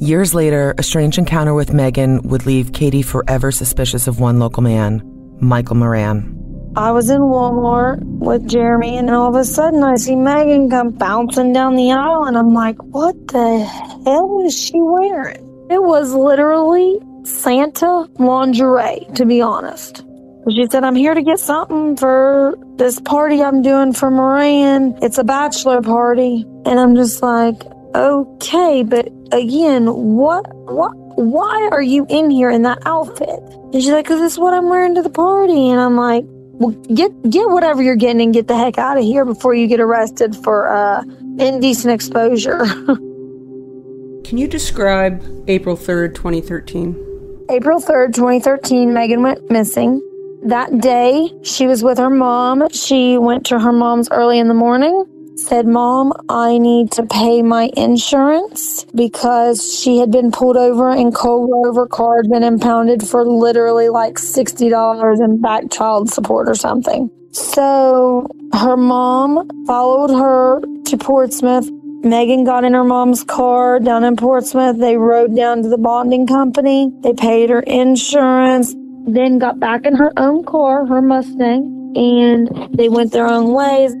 Years 0.00 0.32
later, 0.32 0.76
a 0.78 0.82
strange 0.84 1.18
encounter 1.18 1.54
with 1.54 1.72
Megan 1.72 2.22
would 2.22 2.46
leave 2.46 2.72
Katie 2.72 3.02
forever 3.02 3.50
suspicious 3.50 4.06
of 4.06 4.20
one 4.20 4.38
local 4.38 4.62
man, 4.62 5.02
Michael 5.40 5.74
Moran. 5.74 6.34
I 6.76 6.92
was 6.92 7.10
in 7.10 7.20
Walmart 7.20 7.98
with 8.02 8.48
Jeremy, 8.48 8.96
and 8.96 9.10
all 9.10 9.28
of 9.28 9.34
a 9.34 9.44
sudden 9.44 9.82
I 9.82 9.96
see 9.96 10.14
Megan 10.14 10.70
come 10.70 10.90
bouncing 10.90 11.52
down 11.52 11.74
the 11.74 11.90
aisle, 11.90 12.26
and 12.26 12.38
I'm 12.38 12.54
like, 12.54 12.76
what 12.78 13.16
the 13.26 13.64
hell 14.04 14.46
is 14.46 14.56
she 14.56 14.74
wearing? 14.76 15.66
It 15.68 15.82
was 15.82 16.14
literally 16.14 17.00
Santa 17.24 18.06
lingerie, 18.20 19.04
to 19.16 19.26
be 19.26 19.42
honest. 19.42 20.04
She 20.48 20.66
said, 20.70 20.84
I'm 20.84 20.94
here 20.94 21.14
to 21.14 21.22
get 21.22 21.40
something 21.40 21.96
for 21.96 22.56
this 22.76 23.00
party 23.00 23.42
I'm 23.42 23.62
doing 23.62 23.92
for 23.92 24.12
Moran. 24.12 24.96
It's 25.02 25.18
a 25.18 25.24
bachelor 25.24 25.82
party. 25.82 26.46
And 26.64 26.78
I'm 26.80 26.94
just 26.94 27.20
like, 27.20 27.60
okay, 27.98 28.82
but 28.84 29.08
again, 29.32 29.86
what, 29.86 30.46
what, 30.54 30.92
why 31.18 31.68
are 31.72 31.82
you 31.82 32.06
in 32.08 32.30
here 32.30 32.50
in 32.50 32.62
that 32.62 32.78
outfit? 32.86 33.40
And 33.72 33.74
she's 33.74 33.90
like, 33.90 34.06
cause 34.06 34.20
this 34.20 34.34
is 34.34 34.38
what 34.38 34.54
I'm 34.54 34.68
wearing 34.68 34.94
to 34.94 35.02
the 35.02 35.10
party. 35.10 35.68
And 35.68 35.80
I'm 35.80 35.96
like, 35.96 36.24
well, 36.26 36.70
get, 36.94 37.10
get 37.28 37.48
whatever 37.50 37.82
you're 37.82 37.96
getting 37.96 38.22
and 38.22 38.32
get 38.32 38.46
the 38.46 38.56
heck 38.56 38.78
out 38.78 38.96
of 38.96 39.04
here 39.04 39.24
before 39.24 39.54
you 39.54 39.66
get 39.66 39.80
arrested 39.80 40.36
for, 40.36 40.68
uh, 40.68 41.02
indecent 41.38 41.92
exposure. 41.92 42.64
Can 44.24 44.36
you 44.36 44.46
describe 44.46 45.22
April 45.48 45.76
3rd, 45.76 46.14
2013? 46.14 47.46
April 47.50 47.80
3rd, 47.80 48.14
2013, 48.14 48.92
Megan 48.92 49.22
went 49.22 49.50
missing. 49.50 50.02
That 50.44 50.80
day, 50.80 51.32
she 51.42 51.66
was 51.66 51.82
with 51.82 51.98
her 51.98 52.10
mom. 52.10 52.68
She 52.70 53.16
went 53.16 53.46
to 53.46 53.58
her 53.58 53.72
mom's 53.72 54.08
early 54.10 54.38
in 54.38 54.48
the 54.48 54.54
morning, 54.54 55.04
said, 55.38 55.66
Mom, 55.66 56.12
I 56.28 56.58
need 56.58 56.92
to 56.92 57.04
pay 57.04 57.42
my 57.42 57.70
insurance 57.76 58.84
because 58.94 59.78
she 59.78 59.98
had 59.98 60.10
been 60.10 60.30
pulled 60.30 60.56
over 60.56 60.90
and 60.90 61.14
Cole 61.14 61.48
Rover 61.50 61.86
car 61.86 62.22
been 62.24 62.42
impounded 62.42 63.06
for 63.06 63.26
literally 63.26 63.88
like 63.88 64.14
$60 64.14 65.24
in 65.24 65.40
back 65.40 65.70
child 65.70 66.10
support 66.10 66.48
or 66.48 66.54
something. 66.54 67.10
So 67.32 68.26
her 68.52 68.76
mom 68.76 69.48
followed 69.66 70.10
her 70.10 70.60
to 70.86 70.96
Portsmouth, 70.96 71.68
Megan 72.02 72.44
got 72.44 72.62
in 72.62 72.74
her 72.74 72.84
mom's 72.84 73.24
car 73.24 73.80
down 73.80 74.04
in 74.04 74.16
Portsmouth. 74.16 74.78
They 74.78 74.96
rode 74.96 75.34
down 75.34 75.62
to 75.64 75.68
the 75.68 75.78
bonding 75.78 76.28
company. 76.28 76.92
They 77.02 77.12
paid 77.12 77.50
her 77.50 77.60
insurance, 77.60 78.72
then 79.06 79.38
got 79.38 79.58
back 79.58 79.84
in 79.84 79.96
her 79.96 80.12
own 80.16 80.44
car, 80.44 80.86
her 80.86 81.02
Mustang, 81.02 81.92
and 81.96 82.72
they 82.72 82.88
went 82.88 83.12
their 83.12 83.26
own 83.26 83.52
ways. 83.52 83.94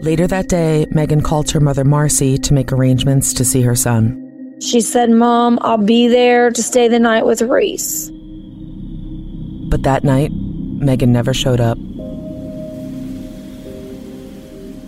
Later 0.00 0.28
that 0.28 0.48
day, 0.48 0.86
Megan 0.90 1.22
called 1.22 1.50
her 1.50 1.58
mother 1.58 1.84
Marcy 1.84 2.38
to 2.38 2.54
make 2.54 2.72
arrangements 2.72 3.32
to 3.34 3.44
see 3.44 3.62
her 3.62 3.74
son. 3.74 4.56
She 4.60 4.80
said, 4.80 5.10
Mom, 5.10 5.58
I'll 5.60 5.76
be 5.76 6.06
there 6.06 6.50
to 6.50 6.62
stay 6.62 6.86
the 6.86 7.00
night 7.00 7.26
with 7.26 7.42
Reese. 7.42 8.08
But 9.68 9.82
that 9.82 10.04
night, 10.04 10.30
Megan 10.32 11.12
never 11.12 11.34
showed 11.34 11.60
up. 11.60 11.78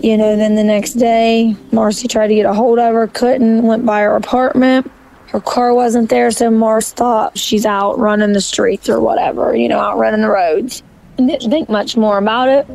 You 0.00 0.16
know, 0.16 0.36
then 0.36 0.54
the 0.54 0.64
next 0.64 0.94
day, 0.94 1.56
Marcy 1.72 2.06
tried 2.06 2.28
to 2.28 2.34
get 2.36 2.46
a 2.46 2.54
hold 2.54 2.78
of 2.78 2.94
her, 2.94 3.08
couldn't, 3.08 3.64
went 3.64 3.84
by 3.84 4.02
her 4.02 4.14
apartment. 4.14 4.90
Her 5.26 5.40
car 5.40 5.74
wasn't 5.74 6.08
there, 6.08 6.30
so 6.30 6.50
Marcy 6.50 6.94
thought 6.94 7.36
she's 7.36 7.66
out 7.66 7.98
running 7.98 8.32
the 8.32 8.40
streets 8.40 8.88
or 8.88 9.00
whatever, 9.00 9.56
you 9.56 9.68
know, 9.68 9.80
out 9.80 9.98
running 9.98 10.22
the 10.22 10.30
roads. 10.30 10.84
And 11.18 11.28
didn't 11.28 11.50
think 11.50 11.68
much 11.68 11.96
more 11.96 12.16
about 12.16 12.48
it. 12.48 12.66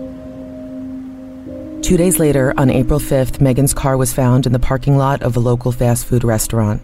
Two 1.85 1.97
days 1.97 2.17
later, 2.17 2.51
on 2.57 2.71
April 2.71 2.99
5th, 2.99 3.39
Megan's 3.39 3.71
car 3.71 3.95
was 3.95 4.11
found 4.11 4.47
in 4.47 4.53
the 4.53 4.57
parking 4.57 4.97
lot 4.97 5.21
of 5.21 5.37
a 5.37 5.39
local 5.39 5.71
fast 5.71 6.07
food 6.07 6.23
restaurant. 6.23 6.81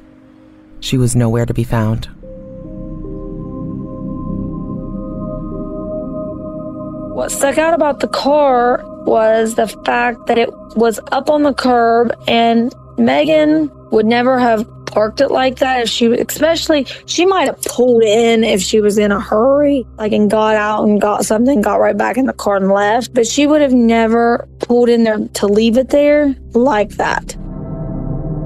She 0.79 0.95
was 0.95 1.15
nowhere 1.15 1.47
to 1.47 1.55
be 1.55 1.63
found. 1.63 2.05
What 7.15 7.31
stuck 7.31 7.57
out 7.57 7.73
about 7.73 8.01
the 8.01 8.09
car 8.09 8.83
was 9.03 9.55
the 9.55 9.67
fact 9.67 10.27
that 10.27 10.37
it 10.37 10.51
was 10.75 10.99
up 11.11 11.31
on 11.31 11.41
the 11.41 11.55
curb 11.55 12.13
and 12.27 12.71
Megan 12.99 13.71
would 13.89 14.05
never 14.05 14.37
have 14.37 14.69
parked 14.91 15.21
it 15.21 15.29
like 15.29 15.59
that 15.59 15.81
if 15.81 15.89
she 15.89 16.05
especially 16.17 16.85
she 17.05 17.25
might 17.25 17.47
have 17.47 17.61
pulled 17.63 18.03
in 18.03 18.43
if 18.43 18.61
she 18.61 18.81
was 18.81 18.97
in 18.97 19.11
a 19.11 19.19
hurry 19.19 19.85
like 19.97 20.11
and 20.11 20.29
got 20.29 20.55
out 20.55 20.83
and 20.83 21.01
got 21.01 21.25
something 21.25 21.61
got 21.61 21.79
right 21.79 21.97
back 21.97 22.17
in 22.17 22.25
the 22.25 22.33
car 22.33 22.57
and 22.57 22.69
left 22.69 23.13
but 23.13 23.25
she 23.25 23.47
would 23.47 23.61
have 23.61 23.73
never 23.73 24.47
pulled 24.59 24.89
in 24.89 25.03
there 25.03 25.19
to 25.33 25.47
leave 25.47 25.77
it 25.77 25.89
there 25.89 26.35
like 26.53 26.91
that 26.91 27.35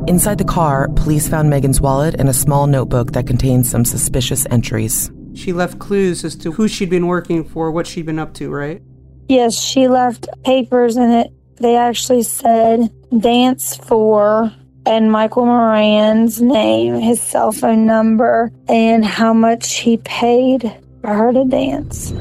Inside 0.07 0.37
the 0.37 0.43
car, 0.43 0.87
police 0.89 1.27
found 1.27 1.49
Megan's 1.49 1.81
wallet 1.81 2.13
and 2.19 2.29
a 2.29 2.33
small 2.33 2.67
notebook 2.67 3.13
that 3.13 3.25
contained 3.25 3.65
some 3.65 3.83
suspicious 3.83 4.45
entries. 4.51 5.11
She 5.33 5.51
left 5.51 5.79
clues 5.79 6.23
as 6.23 6.35
to 6.37 6.51
who 6.51 6.67
she'd 6.67 6.91
been 6.91 7.07
working 7.07 7.43
for, 7.43 7.71
what 7.71 7.87
she'd 7.87 8.05
been 8.05 8.19
up 8.19 8.35
to, 8.35 8.51
right? 8.51 8.83
Yes, 9.27 9.59
she 9.59 9.87
left 9.87 10.27
papers 10.43 10.95
in 10.95 11.09
it. 11.09 11.33
They 11.55 11.75
actually 11.75 12.21
said 12.21 12.91
dance 13.19 13.77
for 13.77 14.53
and 14.85 15.11
Michael 15.11 15.45
Moran's 15.45 16.41
name, 16.41 16.95
his 16.99 17.21
cell 17.21 17.51
phone 17.51 17.85
number, 17.85 18.51
and 18.67 19.03
how 19.03 19.33
much 19.33 19.77
he 19.77 19.97
paid 19.97 20.71
for 21.01 21.13
her 21.13 21.33
to 21.33 21.45
dance. 21.45 22.11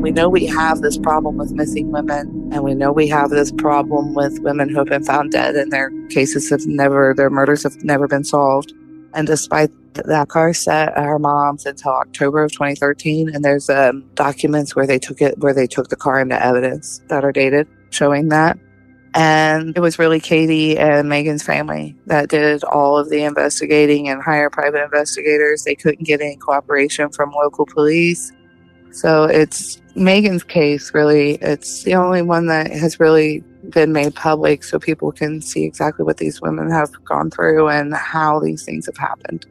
We 0.00 0.12
know 0.12 0.28
we 0.28 0.46
have 0.46 0.80
this 0.80 0.96
problem 0.96 1.36
with 1.36 1.52
missing 1.52 1.90
women, 1.90 2.50
and 2.52 2.62
we 2.62 2.74
know 2.74 2.92
we 2.92 3.08
have 3.08 3.30
this 3.30 3.52
problem 3.52 4.14
with 4.14 4.38
women 4.40 4.70
who 4.70 4.78
have 4.78 4.86
been 4.86 5.04
found 5.04 5.32
dead 5.32 5.54
and 5.54 5.70
their 5.70 5.90
cases 6.08 6.48
have 6.48 6.66
never, 6.66 7.14
their 7.14 7.30
murders 7.30 7.64
have 7.64 7.76
never 7.84 8.08
been 8.08 8.24
solved. 8.24 8.72
And 9.14 9.26
despite 9.26 9.70
That 9.94 10.28
car 10.28 10.54
sat 10.54 10.96
at 10.96 11.04
her 11.04 11.18
mom's 11.18 11.66
until 11.66 11.90
October 11.90 12.44
of 12.44 12.52
2013, 12.52 13.34
and 13.34 13.44
there's 13.44 13.68
um, 13.68 14.08
documents 14.14 14.76
where 14.76 14.86
they 14.86 14.98
took 14.98 15.20
it, 15.20 15.38
where 15.38 15.52
they 15.52 15.66
took 15.66 15.88
the 15.88 15.96
car 15.96 16.20
into 16.20 16.40
evidence 16.40 17.00
that 17.08 17.24
are 17.24 17.32
dated, 17.32 17.66
showing 17.90 18.28
that. 18.28 18.56
And 19.14 19.76
it 19.76 19.80
was 19.80 19.98
really 19.98 20.20
Katie 20.20 20.78
and 20.78 21.08
Megan's 21.08 21.42
family 21.42 21.96
that 22.06 22.28
did 22.28 22.62
all 22.64 22.98
of 22.98 23.08
the 23.08 23.24
investigating 23.24 24.08
and 24.08 24.22
hired 24.22 24.52
private 24.52 24.82
investigators. 24.82 25.64
They 25.64 25.74
couldn't 25.74 26.04
get 26.04 26.20
any 26.20 26.36
cooperation 26.36 27.10
from 27.10 27.32
local 27.32 27.66
police. 27.66 28.32
So 28.90 29.24
it's 29.24 29.80
Megan's 29.94 30.44
case, 30.44 30.92
really. 30.94 31.34
It's 31.36 31.82
the 31.84 31.94
only 31.94 32.22
one 32.22 32.46
that 32.46 32.70
has 32.70 33.00
really 33.00 33.40
been 33.70 33.92
made 33.92 34.14
public 34.14 34.64
so 34.64 34.78
people 34.78 35.12
can 35.12 35.40
see 35.40 35.64
exactly 35.64 36.04
what 36.04 36.18
these 36.18 36.40
women 36.40 36.70
have 36.70 36.92
gone 37.04 37.30
through 37.30 37.68
and 37.68 37.94
how 37.94 38.40
these 38.40 38.64
things 38.64 38.86
have 38.86 38.96
happened. 38.96 39.46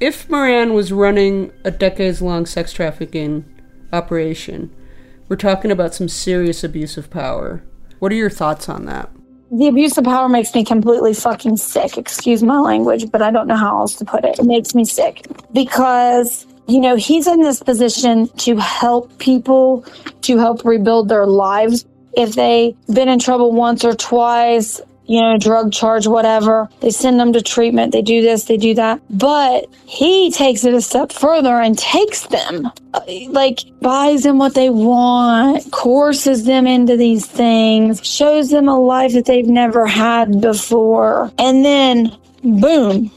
If 0.00 0.28
Moran 0.28 0.74
was 0.74 0.92
running 0.92 1.52
a 1.64 1.70
decades 1.70 2.20
long 2.20 2.44
sex 2.44 2.72
trafficking 2.72 3.44
operation, 3.92 4.74
we're 5.28 5.36
talking 5.36 5.70
about 5.70 5.94
some 5.94 6.08
serious 6.08 6.62
abuse 6.62 6.96
of 6.96 7.10
power. 7.10 7.62
What 7.98 8.12
are 8.12 8.16
your 8.16 8.30
thoughts 8.30 8.68
on 8.68 8.84
that? 8.86 9.10
The 9.50 9.68
abuse 9.68 9.96
of 9.96 10.04
power 10.04 10.28
makes 10.28 10.54
me 10.54 10.64
completely 10.64 11.14
fucking 11.14 11.56
sick. 11.56 11.96
Excuse 11.96 12.42
my 12.42 12.58
language, 12.58 13.10
but 13.10 13.22
I 13.22 13.30
don't 13.30 13.46
know 13.46 13.56
how 13.56 13.78
else 13.78 13.94
to 13.96 14.04
put 14.04 14.24
it. 14.24 14.38
It 14.38 14.44
makes 14.44 14.74
me 14.74 14.84
sick 14.84 15.24
because, 15.52 16.46
you 16.66 16.80
know, 16.80 16.96
he's 16.96 17.26
in 17.26 17.42
this 17.42 17.62
position 17.62 18.28
to 18.38 18.56
help 18.56 19.16
people, 19.18 19.84
to 20.22 20.38
help 20.38 20.64
rebuild 20.64 21.08
their 21.08 21.26
lives. 21.26 21.86
If 22.16 22.34
they've 22.34 22.74
been 22.92 23.08
in 23.08 23.18
trouble 23.18 23.52
once 23.52 23.84
or 23.84 23.94
twice, 23.94 24.80
you 25.06 25.20
know, 25.20 25.38
drug 25.38 25.72
charge, 25.72 26.06
whatever. 26.06 26.68
They 26.80 26.90
send 26.90 27.20
them 27.20 27.32
to 27.32 27.42
treatment. 27.42 27.92
They 27.92 28.02
do 28.02 28.22
this, 28.22 28.44
they 28.44 28.56
do 28.56 28.74
that. 28.74 29.00
But 29.10 29.66
he 29.86 30.30
takes 30.30 30.64
it 30.64 30.74
a 30.74 30.80
step 30.80 31.12
further 31.12 31.60
and 31.60 31.78
takes 31.78 32.26
them, 32.26 32.70
uh, 32.94 33.00
like, 33.28 33.60
buys 33.80 34.22
them 34.24 34.38
what 34.38 34.54
they 34.54 34.70
want, 34.70 35.70
courses 35.70 36.44
them 36.44 36.66
into 36.66 36.96
these 36.96 37.26
things, 37.26 38.04
shows 38.04 38.50
them 38.50 38.68
a 38.68 38.78
life 38.78 39.12
that 39.12 39.26
they've 39.26 39.46
never 39.46 39.86
had 39.86 40.40
before. 40.40 41.30
And 41.38 41.64
then, 41.64 42.16
boom, 42.42 43.10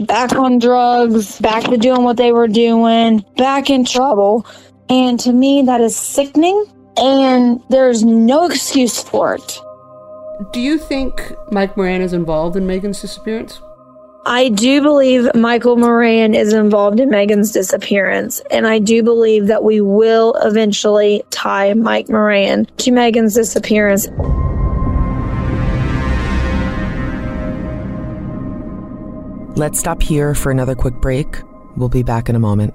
back 0.00 0.32
on 0.32 0.58
drugs, 0.58 1.38
back 1.40 1.64
to 1.64 1.76
doing 1.76 2.02
what 2.02 2.16
they 2.16 2.32
were 2.32 2.48
doing, 2.48 3.24
back 3.36 3.70
in 3.70 3.84
trouble. 3.84 4.46
And 4.88 5.18
to 5.20 5.32
me, 5.32 5.62
that 5.62 5.80
is 5.80 5.96
sickening. 5.96 6.64
And 6.96 7.62
there's 7.70 8.04
no 8.04 8.44
excuse 8.46 9.02
for 9.02 9.34
it. 9.34 9.60
Do 10.50 10.60
you 10.60 10.78
think 10.78 11.32
Mike 11.52 11.76
Moran 11.76 12.00
is 12.00 12.12
involved 12.12 12.56
in 12.56 12.66
Megan's 12.66 13.00
disappearance? 13.00 13.60
I 14.24 14.48
do 14.48 14.80
believe 14.82 15.32
Michael 15.34 15.76
Moran 15.76 16.34
is 16.34 16.52
involved 16.52 17.00
in 17.00 17.10
Megan's 17.10 17.52
disappearance, 17.52 18.40
and 18.50 18.66
I 18.66 18.78
do 18.78 19.02
believe 19.02 19.48
that 19.48 19.62
we 19.62 19.80
will 19.80 20.34
eventually 20.42 21.22
tie 21.30 21.74
Mike 21.74 22.08
Moran 22.08 22.66
to 22.78 22.90
Megan's 22.90 23.34
disappearance. 23.34 24.08
Let's 29.56 29.78
stop 29.78 30.02
here 30.02 30.34
for 30.34 30.50
another 30.50 30.74
quick 30.74 30.94
break. 30.94 31.26
We'll 31.76 31.88
be 31.88 32.02
back 32.02 32.28
in 32.28 32.36
a 32.36 32.40
moment. 32.40 32.74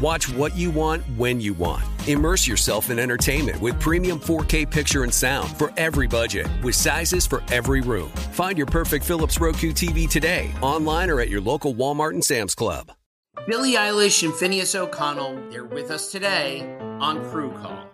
Watch 0.00 0.28
what 0.32 0.56
you 0.56 0.70
want 0.70 1.02
when 1.16 1.40
you 1.40 1.54
want. 1.54 1.84
Immerse 2.08 2.46
yourself 2.46 2.90
in 2.90 2.98
entertainment 2.98 3.60
with 3.60 3.80
premium 3.80 4.18
4K 4.18 4.70
picture 4.70 5.04
and 5.04 5.12
sound 5.14 5.56
for 5.56 5.72
every 5.76 6.06
budget, 6.06 6.46
with 6.62 6.74
sizes 6.74 7.26
for 7.26 7.42
every 7.50 7.80
room. 7.80 8.08
Find 8.32 8.58
your 8.58 8.66
perfect 8.66 9.04
Philips 9.04 9.40
Roku 9.40 9.72
TV 9.72 10.08
today, 10.08 10.52
online 10.60 11.10
or 11.10 11.20
at 11.20 11.28
your 11.28 11.40
local 11.40 11.74
Walmart 11.74 12.10
and 12.10 12.24
Sam's 12.24 12.54
Club. 12.54 12.92
Billie 13.46 13.74
Eilish 13.74 14.22
and 14.22 14.32
Finneas 14.32 14.74
O'Connell, 14.74 15.50
they're 15.50 15.64
with 15.64 15.90
us 15.90 16.10
today 16.10 16.76
on 17.00 17.22
Crew 17.30 17.52
Call. 17.52 17.93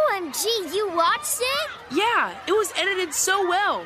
OMG, 0.21 0.73
you 0.75 0.87
watched 0.95 1.39
it? 1.39 1.69
Yeah, 1.91 2.35
it 2.47 2.51
was 2.51 2.71
edited 2.77 3.13
so 3.13 3.47
well. 3.47 3.85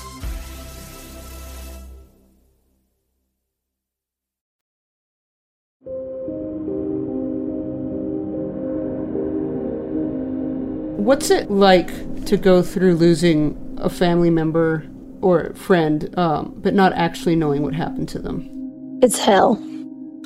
What's 11.11 11.29
it 11.29 11.51
like 11.51 12.23
to 12.27 12.37
go 12.37 12.63
through 12.63 12.95
losing 12.95 13.77
a 13.79 13.89
family 13.89 14.29
member 14.29 14.87
or 15.19 15.53
friend, 15.55 16.09
um, 16.17 16.53
but 16.55 16.73
not 16.73 16.93
actually 16.93 17.35
knowing 17.35 17.63
what 17.63 17.73
happened 17.73 18.07
to 18.09 18.19
them? 18.19 18.47
It's 19.03 19.19
hell. 19.19 19.61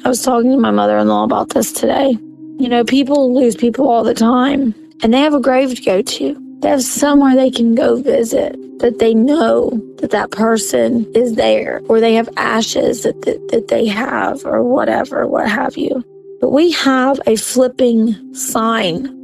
I 0.04 0.10
was 0.10 0.22
talking 0.22 0.52
to 0.52 0.60
my 0.60 0.70
mother 0.70 1.00
in 1.00 1.08
law 1.08 1.24
about 1.24 1.50
this 1.50 1.72
today. 1.72 2.12
You 2.60 2.70
know, 2.70 2.84
people 2.84 3.34
lose 3.34 3.56
people 3.56 3.90
all 3.90 4.04
the 4.04 4.14
time, 4.14 4.76
and 5.02 5.12
they 5.12 5.22
have 5.22 5.34
a 5.34 5.40
grave 5.40 5.74
to 5.74 5.82
go 5.82 6.04
to. 6.04 6.60
They 6.60 6.70
have 6.70 6.84
somewhere 6.84 7.36
they 7.36 7.50
can 7.50 7.74
go 7.74 7.96
visit 7.96 8.56
that 8.78 9.00
they 9.00 9.16
know 9.16 9.72
that 9.98 10.12
that 10.12 10.30
person 10.30 11.12
is 11.16 11.34
there, 11.34 11.82
or 11.90 12.00
they 12.00 12.14
have 12.14 12.30
ashes 12.38 13.02
that, 13.02 13.20
that, 13.24 13.48
that 13.48 13.70
they 13.70 13.88
have, 13.88 14.46
or 14.46 14.62
whatever, 14.62 15.26
what 15.26 15.50
have 15.50 15.78
you. 15.78 16.04
But 16.40 16.52
we 16.52 16.74
have 16.74 17.20
a 17.26 17.38
flipping 17.38 18.36
sign 18.36 19.15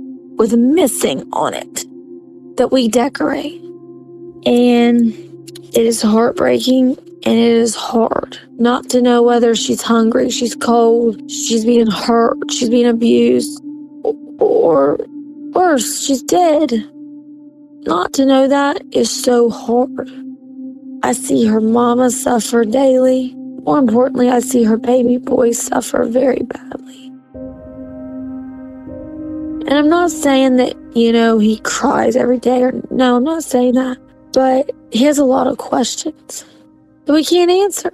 with 0.42 0.54
missing 0.54 1.30
on 1.34 1.54
it 1.54 1.86
that 2.58 2.72
we 2.72 2.88
decorate. 2.88 3.62
And 4.44 5.14
it 5.76 5.86
is 5.86 6.02
heartbreaking 6.02 6.98
and 6.98 7.36
it 7.38 7.52
is 7.66 7.76
hard 7.76 8.40
not 8.58 8.90
to 8.90 9.04
know 9.04 9.22
whether 9.22 9.54
she's 9.54 9.84
hungry, 9.84 10.32
she's 10.32 10.56
cold, 10.56 11.30
she's 11.30 11.64
being 11.64 11.86
hurt, 11.86 12.40
she's 12.50 12.72
being 12.72 12.88
abused, 12.88 13.62
or 14.40 14.98
worse, 15.54 16.04
she's 16.04 16.24
dead. 16.24 16.72
Not 17.86 18.12
to 18.14 18.26
know 18.26 18.48
that 18.48 18.82
is 18.92 19.12
so 19.12 19.52
hard. 19.52 20.10
I 21.04 21.14
see 21.14 21.46
her 21.46 21.62
mama 21.62 22.10
suffer 22.10 22.66
daily. 22.66 23.36
More 23.64 23.78
importantly, 23.78 24.32
I 24.32 24.40
see 24.40 24.64
her 24.64 24.78
baby 24.78 25.18
boy 25.18 25.52
suffer 25.52 26.04
very 26.06 26.42
badly. 26.42 27.01
And 29.68 29.74
I'm 29.74 29.90
not 29.90 30.12
saying 30.12 30.58
that, 30.58 30.76
you 30.96 31.12
know, 31.12 31.38
he 31.38 31.60
cries 31.60 32.16
every 32.16 32.40
day 32.40 32.64
or 32.64 32.74
no, 32.90 33.16
I'm 33.16 33.24
not 33.24 33.44
saying 33.44 33.76
that. 33.76 33.98
But 34.34 34.72
he 34.92 35.04
has 35.06 35.18
a 35.18 35.26
lot 35.26 35.48
of 35.48 35.58
questions 35.58 36.46
that 37.06 37.14
we 37.14 37.24
can't 37.24 37.52
answer. 37.52 37.92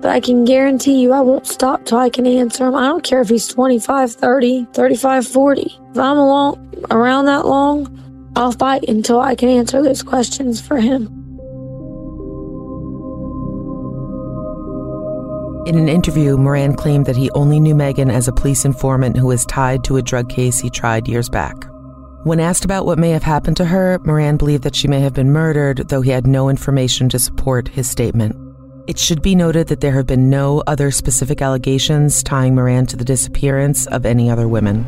But 0.00 0.10
I 0.10 0.20
can 0.20 0.44
guarantee 0.44 1.00
you 1.00 1.12
I 1.12 1.20
won't 1.20 1.46
stop 1.46 1.84
till 1.84 1.98
I 1.98 2.10
can 2.10 2.26
answer 2.26 2.66
him. 2.66 2.74
I 2.74 2.86
don't 2.86 3.04
care 3.04 3.20
if 3.20 3.28
he's 3.28 3.46
25, 3.48 4.12
30, 4.12 4.66
35, 4.72 5.26
40. 5.26 5.62
If 5.62 5.98
I'm 5.98 6.18
along, 6.18 6.84
around 6.90 7.26
that 7.26 7.46
long, 7.46 8.32
I'll 8.34 8.52
fight 8.52 8.88
until 8.88 9.20
I 9.20 9.34
can 9.34 9.48
answer 9.48 9.82
those 9.82 10.02
questions 10.02 10.60
for 10.60 10.78
him. 10.78 11.21
In 15.72 15.78
an 15.78 15.88
interview, 15.88 16.36
Moran 16.36 16.74
claimed 16.74 17.06
that 17.06 17.16
he 17.16 17.30
only 17.30 17.58
knew 17.58 17.74
Megan 17.74 18.10
as 18.10 18.28
a 18.28 18.32
police 18.32 18.66
informant 18.66 19.16
who 19.16 19.28
was 19.28 19.46
tied 19.46 19.82
to 19.84 19.96
a 19.96 20.02
drug 20.02 20.28
case 20.28 20.60
he 20.60 20.68
tried 20.68 21.08
years 21.08 21.30
back. 21.30 21.56
When 22.24 22.40
asked 22.40 22.66
about 22.66 22.84
what 22.84 22.98
may 22.98 23.08
have 23.08 23.22
happened 23.22 23.56
to 23.56 23.64
her, 23.64 23.98
Moran 24.04 24.36
believed 24.36 24.64
that 24.64 24.76
she 24.76 24.86
may 24.86 25.00
have 25.00 25.14
been 25.14 25.32
murdered, 25.32 25.88
though 25.88 26.02
he 26.02 26.10
had 26.10 26.26
no 26.26 26.50
information 26.50 27.08
to 27.08 27.18
support 27.18 27.68
his 27.68 27.88
statement. 27.88 28.36
It 28.86 28.98
should 28.98 29.22
be 29.22 29.34
noted 29.34 29.68
that 29.68 29.80
there 29.80 29.92
have 29.92 30.06
been 30.06 30.28
no 30.28 30.62
other 30.66 30.90
specific 30.90 31.40
allegations 31.40 32.22
tying 32.22 32.54
Moran 32.54 32.84
to 32.88 32.96
the 32.96 33.02
disappearance 33.02 33.86
of 33.86 34.04
any 34.04 34.28
other 34.28 34.48
women. 34.48 34.86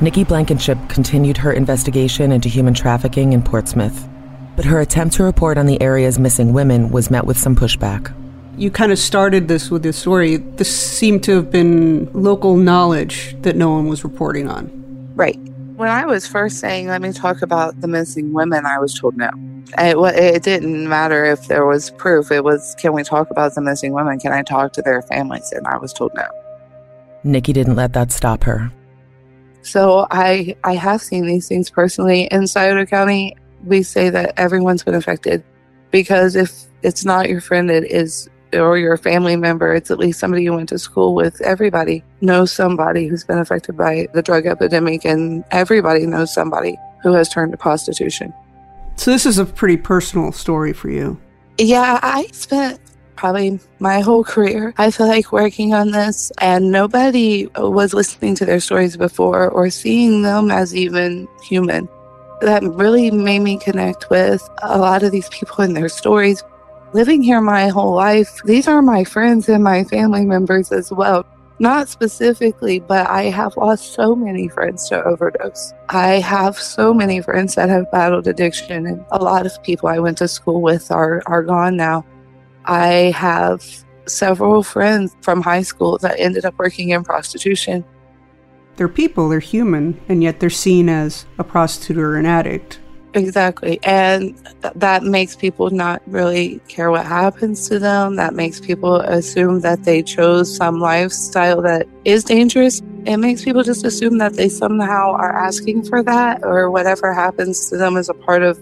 Nikki 0.00 0.24
Blankenship 0.24 0.78
continued 0.88 1.36
her 1.36 1.52
investigation 1.52 2.32
into 2.32 2.48
human 2.48 2.74
trafficking 2.74 3.32
in 3.32 3.44
Portsmouth, 3.44 4.08
but 4.56 4.64
her 4.64 4.80
attempt 4.80 5.14
to 5.14 5.22
report 5.22 5.56
on 5.56 5.66
the 5.66 5.80
area's 5.80 6.18
missing 6.18 6.52
women 6.52 6.88
was 6.88 7.12
met 7.12 7.28
with 7.28 7.38
some 7.38 7.54
pushback. 7.54 8.12
You 8.56 8.70
kind 8.70 8.92
of 8.92 8.98
started 8.98 9.48
this 9.48 9.70
with 9.70 9.82
this 9.82 9.96
story. 9.96 10.36
This 10.36 10.74
seemed 10.74 11.24
to 11.24 11.36
have 11.36 11.50
been 11.50 12.10
local 12.12 12.56
knowledge 12.56 13.34
that 13.42 13.56
no 13.56 13.70
one 13.70 13.88
was 13.88 14.04
reporting 14.04 14.48
on. 14.48 14.70
Right. 15.14 15.38
When 15.76 15.88
I 15.88 16.04
was 16.04 16.26
first 16.26 16.58
saying, 16.58 16.88
let 16.88 17.00
me 17.00 17.12
talk 17.12 17.42
about 17.42 17.80
the 17.80 17.88
missing 17.88 18.32
women, 18.32 18.66
I 18.66 18.78
was 18.78 18.98
told 18.98 19.16
no. 19.16 19.30
It, 19.78 19.96
it 20.14 20.42
didn't 20.42 20.88
matter 20.88 21.24
if 21.24 21.48
there 21.48 21.64
was 21.64 21.90
proof. 21.92 22.30
It 22.30 22.44
was, 22.44 22.76
can 22.78 22.92
we 22.92 23.02
talk 23.02 23.30
about 23.30 23.54
the 23.54 23.62
missing 23.62 23.92
women? 23.92 24.20
Can 24.20 24.32
I 24.32 24.42
talk 24.42 24.74
to 24.74 24.82
their 24.82 25.00
families? 25.02 25.50
And 25.52 25.66
I 25.66 25.78
was 25.78 25.92
told 25.92 26.12
no. 26.14 26.26
Nikki 27.24 27.52
didn't 27.52 27.76
let 27.76 27.94
that 27.94 28.12
stop 28.12 28.44
her. 28.44 28.70
So 29.62 30.06
I 30.10 30.56
I 30.64 30.74
have 30.74 31.00
seen 31.00 31.26
these 31.26 31.48
things 31.48 31.70
personally 31.70 32.24
in 32.32 32.46
Scioto 32.46 32.84
County. 32.84 33.36
We 33.64 33.84
say 33.84 34.10
that 34.10 34.34
everyone's 34.36 34.82
been 34.82 34.94
affected 34.94 35.44
because 35.92 36.34
if 36.34 36.64
it's 36.82 37.04
not 37.04 37.28
your 37.28 37.40
friend, 37.40 37.70
it 37.70 37.84
is 37.84 38.28
or 38.54 38.78
your 38.78 38.96
family 38.96 39.36
member, 39.36 39.74
it's 39.74 39.90
at 39.90 39.98
least 39.98 40.20
somebody 40.20 40.44
you 40.44 40.52
went 40.52 40.68
to 40.70 40.78
school 40.78 41.14
with. 41.14 41.40
Everybody 41.40 42.04
knows 42.20 42.52
somebody 42.52 43.06
who's 43.06 43.24
been 43.24 43.38
affected 43.38 43.76
by 43.76 44.08
the 44.14 44.22
drug 44.22 44.46
epidemic, 44.46 45.04
and 45.04 45.44
everybody 45.50 46.06
knows 46.06 46.32
somebody 46.32 46.76
who 47.02 47.12
has 47.12 47.28
turned 47.28 47.52
to 47.52 47.58
prostitution. 47.58 48.32
So, 48.96 49.10
this 49.10 49.26
is 49.26 49.38
a 49.38 49.44
pretty 49.44 49.76
personal 49.76 50.32
story 50.32 50.72
for 50.72 50.90
you. 50.90 51.18
Yeah, 51.58 51.98
I 52.02 52.26
spent 52.32 52.80
probably 53.16 53.60
my 53.78 54.00
whole 54.00 54.24
career, 54.24 54.74
I 54.78 54.90
feel 54.90 55.06
like, 55.06 55.32
working 55.32 55.74
on 55.74 55.90
this, 55.90 56.32
and 56.38 56.70
nobody 56.70 57.48
was 57.56 57.94
listening 57.94 58.34
to 58.36 58.44
their 58.44 58.60
stories 58.60 58.96
before 58.96 59.48
or 59.50 59.70
seeing 59.70 60.22
them 60.22 60.50
as 60.50 60.74
even 60.74 61.28
human. 61.42 61.88
That 62.40 62.62
really 62.64 63.10
made 63.10 63.38
me 63.40 63.58
connect 63.58 64.10
with 64.10 64.42
a 64.62 64.78
lot 64.78 65.04
of 65.04 65.12
these 65.12 65.28
people 65.28 65.62
and 65.62 65.76
their 65.76 65.88
stories 65.88 66.42
living 66.92 67.22
here 67.22 67.40
my 67.40 67.68
whole 67.68 67.94
life, 67.94 68.40
these 68.44 68.68
are 68.68 68.82
my 68.82 69.04
friends 69.04 69.48
and 69.48 69.64
my 69.64 69.84
family 69.84 70.26
members 70.26 70.72
as 70.72 70.90
well. 70.92 71.26
Not 71.58 71.88
specifically, 71.88 72.80
but 72.80 73.08
I 73.08 73.24
have 73.24 73.56
lost 73.56 73.94
so 73.94 74.16
many 74.16 74.48
friends 74.48 74.88
to 74.88 75.02
overdose. 75.04 75.72
I 75.88 76.18
have 76.20 76.58
so 76.58 76.92
many 76.92 77.20
friends 77.20 77.54
that 77.54 77.68
have 77.68 77.90
battled 77.92 78.26
addiction, 78.26 78.86
and 78.86 79.04
a 79.12 79.22
lot 79.22 79.46
of 79.46 79.62
people 79.62 79.88
I 79.88 80.00
went 80.00 80.18
to 80.18 80.28
school 80.28 80.60
with 80.60 80.90
are, 80.90 81.22
are 81.26 81.42
gone 81.42 81.76
now. 81.76 82.04
I 82.64 83.12
have 83.14 83.64
several 84.06 84.62
friends 84.62 85.16
from 85.20 85.40
high 85.40 85.62
school 85.62 85.98
that 85.98 86.18
ended 86.18 86.44
up 86.44 86.58
working 86.58 86.90
in 86.90 87.04
prostitution. 87.04 87.84
They're 88.76 88.88
people, 88.88 89.28
they're 89.28 89.38
human, 89.38 90.00
and 90.08 90.22
yet 90.22 90.40
they're 90.40 90.50
seen 90.50 90.88
as 90.88 91.26
a 91.38 91.44
prostitute 91.44 91.98
or 91.98 92.16
an 92.16 92.26
addict. 92.26 92.80
Exactly. 93.14 93.78
And 93.82 94.34
th- 94.62 94.74
that 94.76 95.02
makes 95.02 95.36
people 95.36 95.70
not 95.70 96.02
really 96.06 96.60
care 96.68 96.90
what 96.90 97.04
happens 97.04 97.68
to 97.68 97.78
them. 97.78 98.16
That 98.16 98.34
makes 98.34 98.60
people 98.60 98.96
assume 99.00 99.60
that 99.60 99.84
they 99.84 100.02
chose 100.02 100.54
some 100.54 100.80
lifestyle 100.80 101.60
that 101.62 101.86
is 102.04 102.24
dangerous. 102.24 102.80
It 103.04 103.18
makes 103.18 103.44
people 103.44 103.62
just 103.62 103.84
assume 103.84 104.18
that 104.18 104.34
they 104.34 104.48
somehow 104.48 105.12
are 105.12 105.36
asking 105.36 105.84
for 105.84 106.02
that 106.02 106.42
or 106.42 106.70
whatever 106.70 107.12
happens 107.12 107.68
to 107.68 107.76
them 107.76 107.96
is 107.96 108.08
a 108.08 108.14
part 108.14 108.42
of 108.42 108.58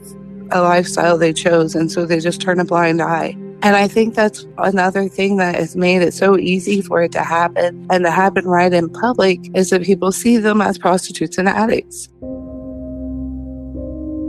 a 0.50 0.62
lifestyle 0.62 1.16
they 1.16 1.32
chose. 1.32 1.74
And 1.74 1.90
so 1.92 2.04
they 2.04 2.18
just 2.18 2.40
turn 2.40 2.58
a 2.58 2.64
blind 2.64 3.00
eye. 3.00 3.36
And 3.62 3.76
I 3.76 3.88
think 3.88 4.14
that's 4.14 4.46
another 4.58 5.06
thing 5.06 5.36
that 5.36 5.54
has 5.54 5.76
made 5.76 6.00
it 6.00 6.14
so 6.14 6.38
easy 6.38 6.80
for 6.80 7.02
it 7.02 7.12
to 7.12 7.22
happen 7.22 7.86
and 7.90 8.04
to 8.04 8.10
happen 8.10 8.46
right 8.46 8.72
in 8.72 8.88
public 8.88 9.38
is 9.54 9.68
that 9.70 9.82
people 9.82 10.12
see 10.12 10.38
them 10.38 10.62
as 10.62 10.78
prostitutes 10.78 11.36
and 11.36 11.46
addicts. 11.46 12.08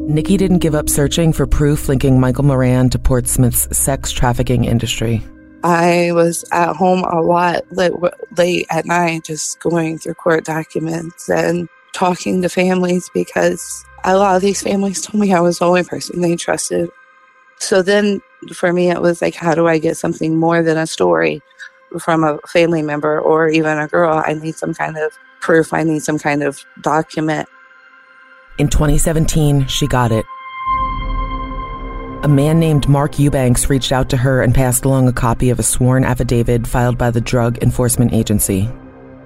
Nikki 0.07 0.35
didn't 0.35 0.59
give 0.59 0.75
up 0.75 0.89
searching 0.89 1.31
for 1.31 1.45
proof 1.47 1.87
linking 1.87 2.19
Michael 2.19 2.43
Moran 2.43 2.89
to 2.89 2.99
Portsmouth's 2.99 3.75
sex 3.75 4.11
trafficking 4.11 4.65
industry. 4.65 5.23
I 5.63 6.11
was 6.13 6.43
at 6.51 6.75
home 6.75 7.03
a 7.03 7.21
lot 7.21 7.71
late, 7.71 7.93
late 8.35 8.65
at 8.69 8.85
night, 8.85 9.25
just 9.25 9.59
going 9.59 9.99
through 9.99 10.15
court 10.15 10.43
documents 10.43 11.29
and 11.29 11.69
talking 11.93 12.41
to 12.41 12.49
families 12.49 13.09
because 13.13 13.85
a 14.03 14.17
lot 14.17 14.35
of 14.35 14.41
these 14.41 14.61
families 14.61 15.01
told 15.01 15.21
me 15.21 15.33
I 15.33 15.39
was 15.39 15.59
the 15.59 15.65
only 15.65 15.83
person 15.83 16.21
they 16.21 16.35
trusted. 16.35 16.89
So 17.59 17.81
then 17.81 18.21
for 18.53 18.73
me, 18.73 18.89
it 18.89 19.01
was 19.01 19.21
like, 19.21 19.35
how 19.35 19.53
do 19.53 19.67
I 19.67 19.77
get 19.77 19.97
something 19.97 20.35
more 20.35 20.63
than 20.63 20.77
a 20.77 20.87
story 20.87 21.41
from 21.99 22.23
a 22.23 22.39
family 22.47 22.81
member 22.81 23.19
or 23.19 23.49
even 23.49 23.77
a 23.77 23.87
girl? 23.87 24.23
I 24.25 24.33
need 24.33 24.55
some 24.55 24.73
kind 24.73 24.97
of 24.97 25.11
proof, 25.41 25.73
I 25.73 25.83
need 25.83 26.01
some 26.01 26.17
kind 26.17 26.41
of 26.41 26.65
document. 26.81 27.47
In 28.61 28.67
2017, 28.67 29.65
she 29.65 29.87
got 29.87 30.11
it. 30.11 30.23
A 32.21 32.27
man 32.27 32.59
named 32.59 32.87
Mark 32.87 33.17
Eubanks 33.17 33.71
reached 33.71 33.91
out 33.91 34.07
to 34.09 34.17
her 34.17 34.43
and 34.43 34.53
passed 34.53 34.85
along 34.85 35.07
a 35.07 35.11
copy 35.11 35.49
of 35.49 35.57
a 35.57 35.63
sworn 35.63 36.03
affidavit 36.03 36.67
filed 36.67 36.95
by 36.95 37.09
the 37.09 37.21
Drug 37.21 37.57
Enforcement 37.63 38.13
Agency. 38.13 38.69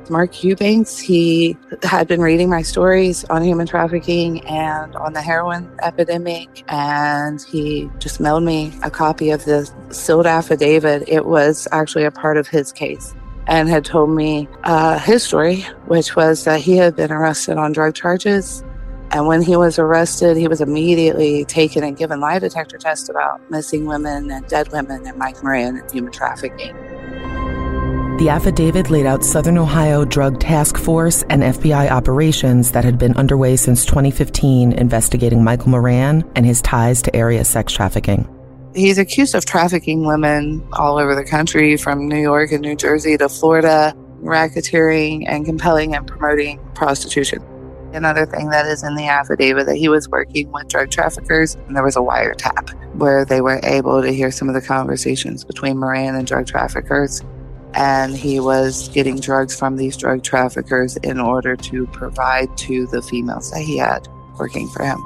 Mark 0.10 0.42
Eubanks, 0.42 0.98
he 0.98 1.58
had 1.84 2.08
been 2.08 2.22
reading 2.22 2.50
my 2.50 2.62
stories 2.62 3.26
on 3.26 3.44
human 3.44 3.68
trafficking 3.68 4.40
and 4.46 4.96
on 4.96 5.12
the 5.12 5.22
heroin 5.22 5.70
epidemic, 5.84 6.64
and 6.72 7.42
he 7.42 7.90
just 8.00 8.22
mailed 8.22 8.44
me 8.44 8.72
a 8.84 8.90
copy 8.90 9.32
of 9.32 9.44
the 9.44 9.70
sealed 9.90 10.28
affidavit. 10.28 11.10
It 11.10 11.26
was 11.26 11.68
actually 11.74 12.06
a 12.06 12.12
part 12.12 12.38
of 12.38 12.48
his 12.48 12.72
case 12.72 13.14
and 13.48 13.68
had 13.68 13.84
told 13.84 14.12
me 14.12 14.48
uh, 14.64 14.98
his 15.00 15.24
story, 15.24 15.64
which 15.88 16.16
was 16.16 16.46
that 16.46 16.62
he 16.62 16.78
had 16.78 16.96
been 16.96 17.12
arrested 17.12 17.58
on 17.58 17.74
drug 17.74 17.96
charges 17.96 18.64
and 19.12 19.28
when 19.28 19.42
he 19.42 19.56
was 19.56 19.80
arrested, 19.80 20.38
he 20.38 20.48
was 20.48 20.62
immediately 20.62 21.46
taken 21.46 21.84
and 21.84 21.98
given 21.98 22.20
lie 22.20 22.40
detector 22.40 22.78
tests 22.78 23.10
about 23.10 23.40
missing 23.50 23.86
women 23.86 24.30
and 24.32 24.48
dead 24.48 24.72
women 24.72 25.06
and 25.06 25.18
Mike 25.18 25.42
Moran 25.44 25.78
and 25.78 25.92
human 25.92 26.12
trafficking. 26.12 26.76
The 28.18 28.30
affidavit 28.30 28.90
laid 28.90 29.06
out 29.06 29.26
Southern 29.26 29.58
Ohio 29.58 30.06
Drug 30.06 30.40
Task 30.40 30.78
Force 30.78 31.24
and 31.24 31.44
FBI 31.44 31.92
operations 31.92 32.72
that 32.72 32.86
had 32.86 32.98
been 32.98 33.16
underway 33.18 33.58
since 33.58 33.86
2015 33.86 34.72
investigating 34.72 35.44
Michael 35.44 35.72
Moran 35.72 36.24
and 36.34 36.46
his 36.46 36.62
ties 36.62 37.02
to 37.02 37.14
area 37.14 37.44
sex 37.44 37.74
trafficking. 37.74 38.26
He's 38.74 38.98
accused 38.98 39.36
of 39.36 39.46
trafficking 39.46 40.06
women 40.06 40.66
all 40.74 40.98
over 40.98 41.14
the 41.14 41.26
country, 41.26 41.76
from 41.76 42.08
New 42.08 42.22
York 42.22 42.54
and 42.54 42.62
New 42.62 42.76
Jersey 42.76 43.18
to 43.18 43.28
Florida, 43.28 43.94
racketeering 44.22 45.26
and 45.28 45.46
compelling 45.46 45.94
and 45.94 46.08
promoting 46.08 46.60
prostitution. 46.74 47.44
Another 47.96 48.26
thing 48.26 48.50
that 48.50 48.66
is 48.66 48.84
in 48.84 48.96
the 48.96 49.08
affidavit 49.08 49.66
that 49.66 49.76
he 49.76 49.90
was 49.90 50.10
working 50.10 50.52
with 50.52 50.68
drug 50.68 50.92
traffickers, 50.92 51.56
and 51.56 51.76
there 51.76 51.84
was 51.84 51.96
a 51.96 52.00
wiretap 52.00 52.72
where 52.96 53.26
they 53.26 53.42
were 53.42 53.60
able 53.64 54.02
to 54.02 54.12
hear 54.12 54.32
some 54.32 54.50
of 54.50 54.54
the 54.54 54.62
conversations 54.62 55.44
between 55.44 55.78
Moran 55.78 56.16
and 56.16 56.28
drug 56.28 56.46
traffickers 56.46 57.24
and 57.76 58.16
he 58.16 58.40
was 58.40 58.88
getting 58.90 59.20
drugs 59.20 59.58
from 59.58 59.76
these 59.76 59.98
drug 59.98 60.24
traffickers 60.24 60.96
in 60.98 61.20
order 61.20 61.56
to 61.58 61.86
provide 61.88 62.58
to 62.58 62.88
the 62.88 63.02
females 63.02 63.52
that 63.52 63.62
he 63.62 63.78
had 63.78 64.08
working 64.40 64.68
for 64.70 64.84
him. 64.84 64.98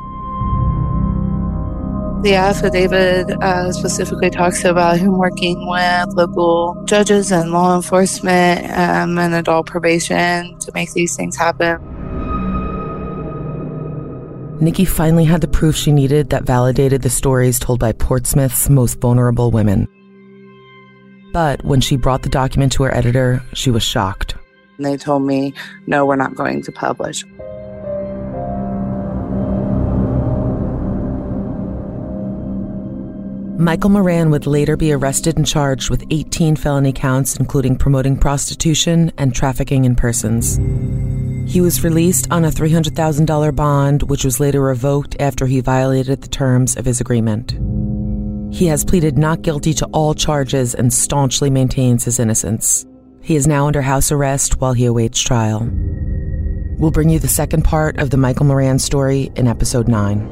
The 2.21 2.35
affidavit 2.35 3.31
uh, 3.41 3.71
specifically 3.71 4.29
talks 4.29 4.65
about 4.65 4.99
him 4.99 5.17
working 5.17 5.67
with 5.67 6.09
local 6.15 6.83
judges 6.85 7.31
and 7.31 7.51
law 7.51 7.75
enforcement 7.75 8.69
um, 8.71 9.17
and 9.17 9.33
adult 9.33 9.67
probation 9.67 10.59
to 10.59 10.71
make 10.73 10.91
these 10.91 11.15
things 11.15 11.37
happen. 11.37 11.79
Nikki 14.61 14.83
finally 14.83 15.23
had 15.23 15.39
the 15.39 15.47
proof 15.47 15.75
she 15.75 15.91
needed 15.91 16.31
that 16.31 16.43
validated 16.43 17.01
the 17.01 17.09
stories 17.09 17.59
told 17.59 17.79
by 17.79 17.93
Portsmouth's 17.93 18.69
most 18.69 18.99
vulnerable 18.99 19.51
women. 19.51 19.87
But 21.31 21.63
when 21.63 21.79
she 21.79 21.95
brought 21.95 22.23
the 22.23 22.29
document 22.29 22.73
to 22.73 22.83
her 22.83 22.93
editor, 22.93 23.41
she 23.53 23.71
was 23.71 23.83
shocked. 23.83 24.35
They 24.77 24.97
told 24.97 25.23
me, 25.23 25.53
no, 25.87 26.05
we're 26.05 26.17
not 26.17 26.35
going 26.35 26.61
to 26.63 26.71
publish. 26.73 27.23
Michael 33.57 33.89
Moran 33.89 34.29
would 34.31 34.47
later 34.47 34.75
be 34.75 34.91
arrested 34.91 35.37
and 35.37 35.45
charged 35.45 35.89
with 35.89 36.03
18 36.11 36.55
felony 36.57 36.93
counts, 36.93 37.37
including 37.37 37.77
promoting 37.77 38.17
prostitution 38.17 39.11
and 39.17 39.33
trafficking 39.33 39.85
in 39.85 39.95
persons. 39.95 40.57
He 41.49 41.61
was 41.61 41.83
released 41.83 42.31
on 42.31 42.45
a 42.45 42.51
$300,000 42.51 43.55
bond, 43.55 44.03
which 44.03 44.23
was 44.23 44.39
later 44.39 44.61
revoked 44.61 45.15
after 45.19 45.47
he 45.47 45.61
violated 45.61 46.21
the 46.21 46.27
terms 46.27 46.77
of 46.77 46.85
his 46.85 47.01
agreement. 47.01 47.57
He 48.53 48.67
has 48.67 48.85
pleaded 48.85 49.17
not 49.17 49.41
guilty 49.41 49.73
to 49.73 49.87
all 49.87 50.13
charges 50.13 50.75
and 50.75 50.93
staunchly 50.93 51.49
maintains 51.49 52.03
his 52.05 52.19
innocence. 52.19 52.85
He 53.21 53.35
is 53.35 53.47
now 53.47 53.65
under 53.65 53.81
house 53.81 54.11
arrest 54.11 54.61
while 54.61 54.73
he 54.73 54.85
awaits 54.85 55.19
trial. 55.19 55.67
We'll 56.77 56.91
bring 56.91 57.09
you 57.09 57.17
the 57.17 57.27
second 57.27 57.63
part 57.63 57.97
of 57.97 58.11
the 58.11 58.17
Michael 58.17 58.45
Moran 58.45 58.77
story 58.77 59.31
in 59.35 59.47
episode 59.47 59.87
9. 59.87 60.29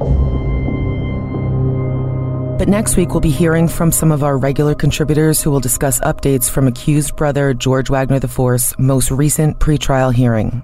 But 2.58 2.68
next 2.68 2.96
week, 2.96 3.08
we'll 3.08 3.18
be 3.18 3.30
hearing 3.30 3.66
from 3.66 3.90
some 3.90 4.12
of 4.12 4.22
our 4.22 4.38
regular 4.38 4.76
contributors 4.76 5.42
who 5.42 5.50
will 5.50 5.58
discuss 5.58 5.98
updates 5.98 6.48
from 6.48 6.68
accused 6.68 7.16
brother 7.16 7.54
George 7.54 7.90
Wagner 7.90 8.20
IV's 8.22 8.72
most 8.78 9.10
recent 9.10 9.58
pretrial 9.58 10.14
hearing. 10.14 10.62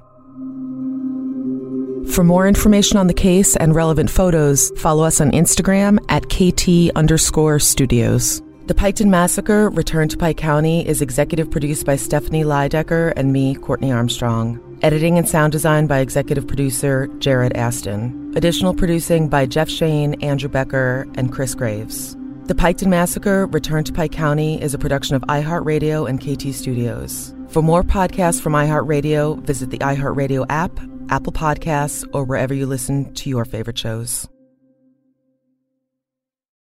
For 2.13 2.23
more 2.23 2.47
information 2.47 2.97
on 2.97 3.09
the 3.09 3.15
case 3.15 3.57
and 3.57 3.75
relevant 3.75 4.09
photos, 4.09 4.71
follow 4.79 5.05
us 5.05 5.21
on 5.21 5.33
Instagram 5.33 5.99
at 6.09 6.29
KT 6.29 6.97
underscore 6.97 7.59
studios. 7.59 8.41
The 8.67 8.75
Piketon 8.75 9.09
Massacre, 9.09 9.69
Return 9.71 10.09
to 10.09 10.17
Pike 10.17 10.37
County, 10.37 10.87
is 10.87 11.03
executive 11.03 11.51
produced 11.51 11.85
by 11.85 11.97
Stephanie 11.97 12.45
Lydecker 12.45 13.13
and 13.17 13.33
me, 13.33 13.57
Courtney 13.57 13.93
Armstrong. 13.93 14.61
Editing 14.81 15.19
and 15.19 15.29
sound 15.29 15.53
design 15.53 15.87
by 15.87 15.99
executive 15.99 16.47
producer 16.47 17.09
Jared 17.19 17.55
Aston. 17.57 18.33
Additional 18.37 18.75
producing 18.75 19.29
by 19.29 19.45
Jeff 19.45 19.69
Shane, 19.69 20.15
Andrew 20.23 20.49
Becker, 20.49 21.07
and 21.17 21.33
Chris 21.33 21.55
Graves. 21.55 22.17
The 22.47 22.55
Piketon 22.55 22.89
Massacre, 22.89 23.47
Return 23.47 23.85
to 23.85 23.93
Pike 23.95 24.13
County 24.13 24.61
is 24.61 24.75
a 24.75 24.79
production 24.79 25.17
of 25.17 25.23
iHeartRadio 25.23 26.07
and 26.07 26.21
KT 26.21 26.55
Studios. 26.55 27.35
For 27.49 27.63
more 27.63 27.83
podcasts 27.83 28.39
from 28.39 28.53
iHeartRadio, 28.53 29.41
visit 29.41 29.71
the 29.71 29.79
iHeartRadio 29.79 30.45
app, 30.51 30.79
Apple 31.09 31.33
Podcasts, 31.33 32.07
or 32.13 32.23
wherever 32.25 32.53
you 32.53 32.67
listen 32.67 33.15
to 33.15 33.31
your 33.31 33.47
favorite 33.47 33.79
shows. 33.79 34.29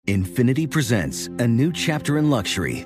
Infiniti 0.07 0.69
presents 0.69 1.25
a 1.39 1.47
new 1.47 1.71
chapter 1.71 2.19
in 2.19 2.29
luxury, 2.29 2.86